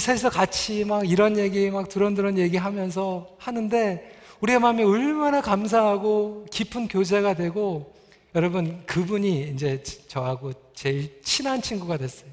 셋이서 0.00 0.30
같이 0.30 0.84
막 0.84 1.08
이런 1.08 1.38
얘기, 1.38 1.70
막 1.70 1.88
두런두런 1.88 2.38
얘기하면서 2.38 3.36
하는데 3.38 4.12
우리의 4.40 4.58
마음이 4.58 4.82
얼마나 4.82 5.40
감사하고 5.40 6.46
깊은 6.50 6.88
교제가 6.88 7.34
되고 7.34 7.94
여러분 8.34 8.84
그분이 8.86 9.52
이제 9.54 9.82
저하고 9.82 10.52
제일 10.74 11.22
친한 11.22 11.62
친구가 11.62 11.96
됐어요. 11.96 12.30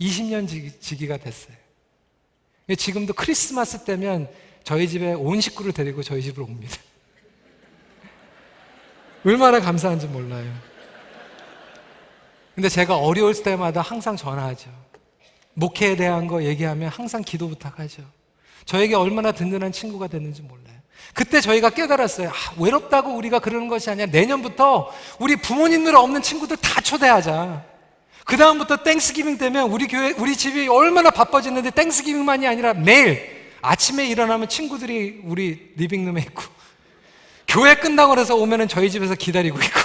20년 0.00 0.46
지기 0.80 1.06
가 1.06 1.16
됐어요. 1.16 1.56
지금도 2.76 3.14
크리스마스 3.14 3.84
때면 3.84 4.28
저희 4.64 4.88
집에 4.88 5.12
온 5.14 5.40
식구를 5.40 5.72
데리고 5.72 6.02
저희 6.02 6.22
집으로 6.22 6.44
옵니다. 6.44 6.76
얼마나 9.24 9.60
감사한지 9.60 10.06
몰라요. 10.06 10.52
근데 12.54 12.68
제가 12.68 12.98
어려울 12.98 13.34
때마다 13.42 13.80
항상 13.80 14.16
전화하죠. 14.16 14.81
목회에 15.54 15.96
대한 15.96 16.26
거 16.26 16.42
얘기하면 16.42 16.88
항상 16.88 17.22
기도 17.22 17.48
부탁하죠. 17.48 18.02
저에게 18.64 18.94
얼마나 18.94 19.32
든든한 19.32 19.72
친구가 19.72 20.06
됐는지 20.06 20.42
몰라요. 20.42 20.76
그때 21.14 21.40
저희가 21.40 21.70
깨달았어요. 21.70 22.28
아, 22.28 22.32
외롭다고 22.58 23.14
우리가 23.14 23.38
그러는 23.38 23.68
것이 23.68 23.90
아니라 23.90 24.06
내년부터 24.06 24.90
우리 25.18 25.36
부모님들 25.36 25.94
없는 25.94 26.22
친구들 26.22 26.56
다 26.56 26.80
초대하자. 26.80 27.64
그 28.24 28.36
다음부터 28.36 28.76
Thanksgiving 28.78 29.36
되면 29.36 29.68
우리 29.70 29.88
교회, 29.88 30.12
우리 30.12 30.36
집이 30.36 30.68
얼마나 30.68 31.10
바빠졌는데 31.10 31.70
Thanksgiving만이 31.70 32.46
아니라 32.46 32.72
매일 32.72 33.50
아침에 33.60 34.06
일어나면 34.06 34.48
친구들이 34.48 35.22
우리 35.24 35.72
living 35.76 36.00
room에 36.00 36.20
있고 36.22 36.42
교회 37.48 37.74
끝나고 37.74 38.14
나서 38.14 38.36
오면은 38.36 38.68
저희 38.68 38.90
집에서 38.90 39.14
기다리고 39.14 39.58
있고 39.58 39.80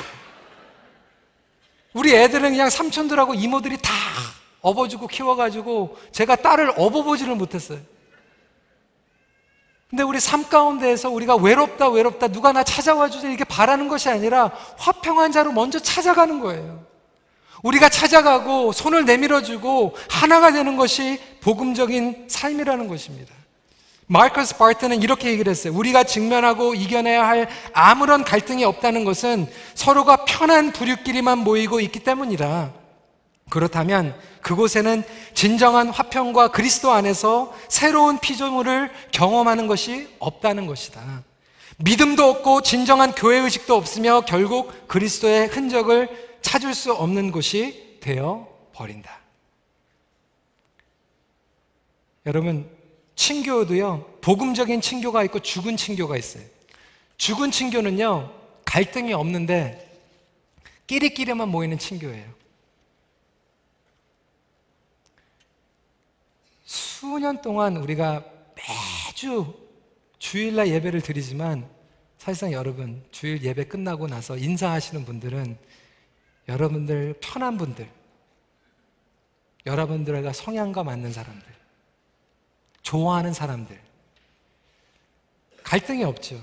우리 1.94 2.16
애들은 2.16 2.52
그냥 2.52 2.70
삼촌들하고 2.70 3.34
이모들이 3.34 3.78
다 3.82 3.92
업어주고 4.62 5.08
키워가지고 5.08 5.98
제가 6.12 6.36
딸을 6.38 6.74
업어보지를 6.78 7.36
못했어요. 7.36 7.80
근데 9.90 10.04
우리 10.04 10.20
삶 10.20 10.50
가운데에서 10.50 11.10
우리가 11.10 11.38
외롭다, 11.38 11.88
외롭다, 11.90 12.28
누가 12.28 12.52
나 12.52 12.64
찾아와 12.64 13.10
주자 13.10 13.30
이렇게 13.30 13.46
바라는 13.46 13.88
것이 13.88 14.10
아니라 14.10 14.52
화평한 14.78 15.32
자로 15.32 15.54
먼저 15.54 15.80
찾아가는 15.80 16.40
거예요. 16.42 16.86
우리가 17.64 17.90
찾아가고 17.90 18.74
손을 18.74 19.06
내밀어주고 19.06 19.96
하나가 20.10 20.52
되는 20.52 20.76
것이 20.76 21.20
복음적인 21.42 22.26
삶이라는 22.28 22.88
것입니다. 22.88 23.34
마이커스 24.08 24.58
바트는 24.58 25.02
이렇게 25.02 25.30
얘기를 25.30 25.50
했어요. 25.50 25.74
우리가 25.74 26.04
직면하고 26.04 26.76
이겨내야 26.76 27.28
할 27.28 27.50
아무런 27.74 28.24
갈등이 28.24 28.64
없다는 28.64 29.04
것은 29.04 29.52
서로가 29.74 30.26
편한 30.26 30.72
부류끼리만 30.72 31.40
모이고 31.40 31.80
있기 31.82 32.00
때문이다. 32.00 32.72
그렇다면 33.50 34.18
그곳에는 34.42 35.04
진정한 35.34 35.90
화평과 35.90 36.50
그리스도 36.50 36.92
안에서 36.92 37.54
새로운 37.70 38.20
피조물을 38.20 38.92
경험하는 39.12 39.68
것이 39.68 40.10
없다는 40.20 40.68
것이다. 40.68 41.24
믿음도 41.78 42.28
없고 42.30 42.62
진정한 42.62 43.14
교회 43.14 43.38
의식도 43.38 43.76
없으며 43.76 44.22
결국 44.22 44.88
그리스도의 44.88 45.48
흔적을 45.48 46.10
찾을 46.42 46.74
수 46.74 46.94
없는 46.94 47.32
곳이 47.32 48.00
되어 48.00 48.48
버린다. 48.74 49.20
여러분, 52.26 52.70
친교도요, 53.16 54.20
복음적인 54.22 54.82
친교가 54.82 55.24
있고 55.26 55.40
죽은 55.40 55.78
친교가 55.78 56.18
있어요. 56.18 56.44
죽은 57.18 57.52
친교는요, 57.52 58.32
갈등이 58.66 59.14
없는데 59.14 59.84
끼리끼리만 60.88 61.50
모이는 61.50 61.78
친교예요. 61.78 62.37
수년 67.08 67.42
동안 67.42 67.78
우리가 67.78 68.26
매주 68.54 69.54
주일날 70.20 70.68
예배를 70.68 71.00
드리지만 71.00 71.68
사실상 72.18 72.52
여러분 72.52 73.02
주일 73.12 73.42
예배 73.42 73.70
끝나고 73.70 74.08
나서 74.08 74.36
인사하시는 74.36 75.06
분들은 75.06 75.58
여러분들 76.50 77.16
편한 77.22 77.58
분들, 77.58 77.90
여러분들과 79.66 80.34
성향과 80.34 80.84
맞는 80.84 81.14
사람들, 81.14 81.48
좋아하는 82.82 83.32
사람들, 83.32 83.80
갈등이 85.64 86.04
없죠. 86.04 86.42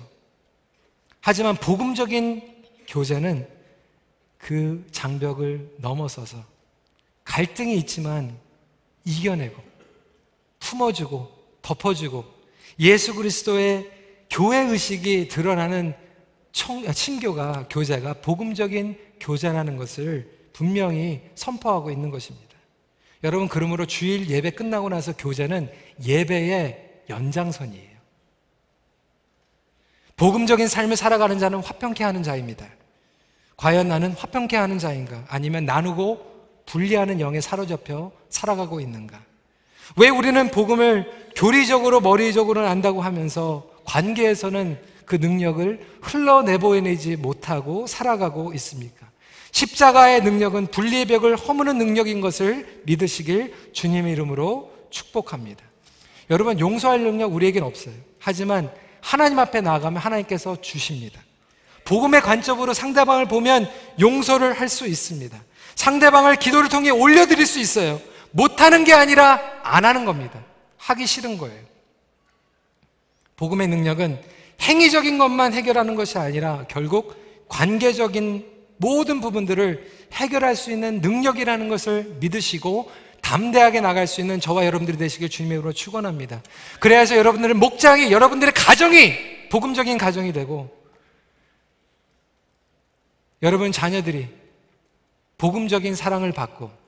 하지만 1.20 1.56
복음적인 1.56 2.64
교제는 2.88 3.46
그 4.38 4.86
장벽을 4.92 5.74
넘어서서 5.78 6.42
갈등이 7.24 7.76
있지만 7.76 8.38
이겨내고 9.04 9.73
품어주고 10.74 11.30
덮어주고 11.62 12.24
예수 12.80 13.14
그리스도의 13.14 13.90
교회 14.28 14.58
의식이 14.58 15.28
드러나는 15.28 15.94
청, 16.52 16.84
친교가 16.92 17.66
교제가 17.70 18.14
복음적인 18.14 18.98
교제라는 19.20 19.76
것을 19.76 20.30
분명히 20.52 21.22
선포하고 21.34 21.90
있는 21.90 22.10
것입니다. 22.10 22.54
여러분 23.22 23.48
그러므로 23.48 23.86
주일 23.86 24.28
예배 24.28 24.50
끝나고 24.50 24.88
나서 24.88 25.16
교제는 25.16 25.70
예배의 26.04 27.02
연장선이에요. 27.08 27.94
복음적인 30.16 30.68
삶을 30.68 30.96
살아가는 30.96 31.38
자는 31.38 31.60
화평케 31.60 32.04
하는 32.04 32.22
자입니다. 32.22 32.66
과연 33.56 33.88
나는 33.88 34.12
화평케 34.12 34.56
하는 34.56 34.78
자인가? 34.78 35.24
아니면 35.28 35.64
나누고 35.64 36.34
분리하는 36.66 37.20
영에 37.20 37.40
사로잡혀 37.40 38.12
살아가고 38.28 38.80
있는가? 38.80 39.20
왜 39.96 40.08
우리는 40.08 40.50
복음을 40.50 41.10
교리적으로 41.36 42.00
머리적으로는 42.00 42.68
안다고 42.68 43.02
하면서 43.02 43.68
관계에서는 43.84 44.78
그 45.04 45.16
능력을 45.16 45.80
흘러내보내지 46.00 47.16
못하고 47.16 47.86
살아가고 47.86 48.52
있습니까? 48.54 49.06
십자가의 49.52 50.22
능력은 50.22 50.68
분리의 50.68 51.06
벽을 51.06 51.36
허무는 51.36 51.78
능력인 51.78 52.20
것을 52.20 52.82
믿으시길 52.86 53.54
주님의 53.72 54.12
이름으로 54.12 54.72
축복합니다. 54.90 55.62
여러분, 56.30 56.58
용서할 56.58 57.02
능력 57.02 57.34
우리에겐 57.34 57.62
없어요. 57.62 57.94
하지만 58.18 58.72
하나님 59.00 59.38
앞에 59.38 59.60
나아가면 59.60 60.00
하나님께서 60.00 60.60
주십니다. 60.60 61.20
복음의 61.84 62.22
관점으로 62.22 62.72
상대방을 62.72 63.26
보면 63.28 63.70
용서를 64.00 64.54
할 64.54 64.68
수 64.68 64.86
있습니다. 64.86 65.38
상대방을 65.74 66.36
기도를 66.36 66.68
통해 66.70 66.90
올려드릴 66.90 67.46
수 67.46 67.60
있어요. 67.60 68.00
못하는 68.34 68.82
게 68.82 68.92
아니라 68.92 69.40
안 69.62 69.84
하는 69.84 70.04
겁니다. 70.04 70.44
하기 70.76 71.06
싫은 71.06 71.38
거예요. 71.38 71.62
복음의 73.36 73.68
능력은 73.68 74.20
행위적인 74.60 75.18
것만 75.18 75.52
해결하는 75.52 75.94
것이 75.94 76.18
아니라 76.18 76.66
결국 76.68 77.14
관계적인 77.48 78.44
모든 78.78 79.20
부분들을 79.20 79.88
해결할 80.12 80.56
수 80.56 80.72
있는 80.72 81.00
능력이라는 81.00 81.68
것을 81.68 82.16
믿으시고 82.18 82.90
담대하게 83.22 83.80
나갈 83.80 84.08
수 84.08 84.20
있는 84.20 84.40
저와 84.40 84.66
여러분들이 84.66 84.98
되시길 84.98 85.28
주님의 85.28 85.56
이름으로 85.56 85.72
축원합니다. 85.72 86.42
그래서 86.80 87.16
여러분들의 87.16 87.54
목장이 87.54 88.10
여러분들의 88.10 88.52
가정이 88.52 89.48
복음적인 89.48 89.96
가정이 89.96 90.32
되고 90.32 90.68
여러분 93.42 93.70
자녀들이 93.70 94.28
복음적인 95.38 95.94
사랑을 95.94 96.32
받고 96.32 96.83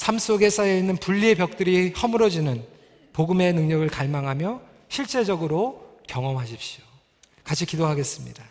삶 0.00 0.18
속에 0.18 0.48
쌓여 0.48 0.74
있는 0.74 0.96
분리의 0.96 1.34
벽들이 1.34 1.90
허물어지는 1.90 2.64
복음의 3.12 3.52
능력을 3.52 3.86
갈망하며 3.88 4.62
실제적으로 4.88 5.98
경험하십시오. 6.06 6.82
같이 7.44 7.66
기도하겠습니다. 7.66 8.42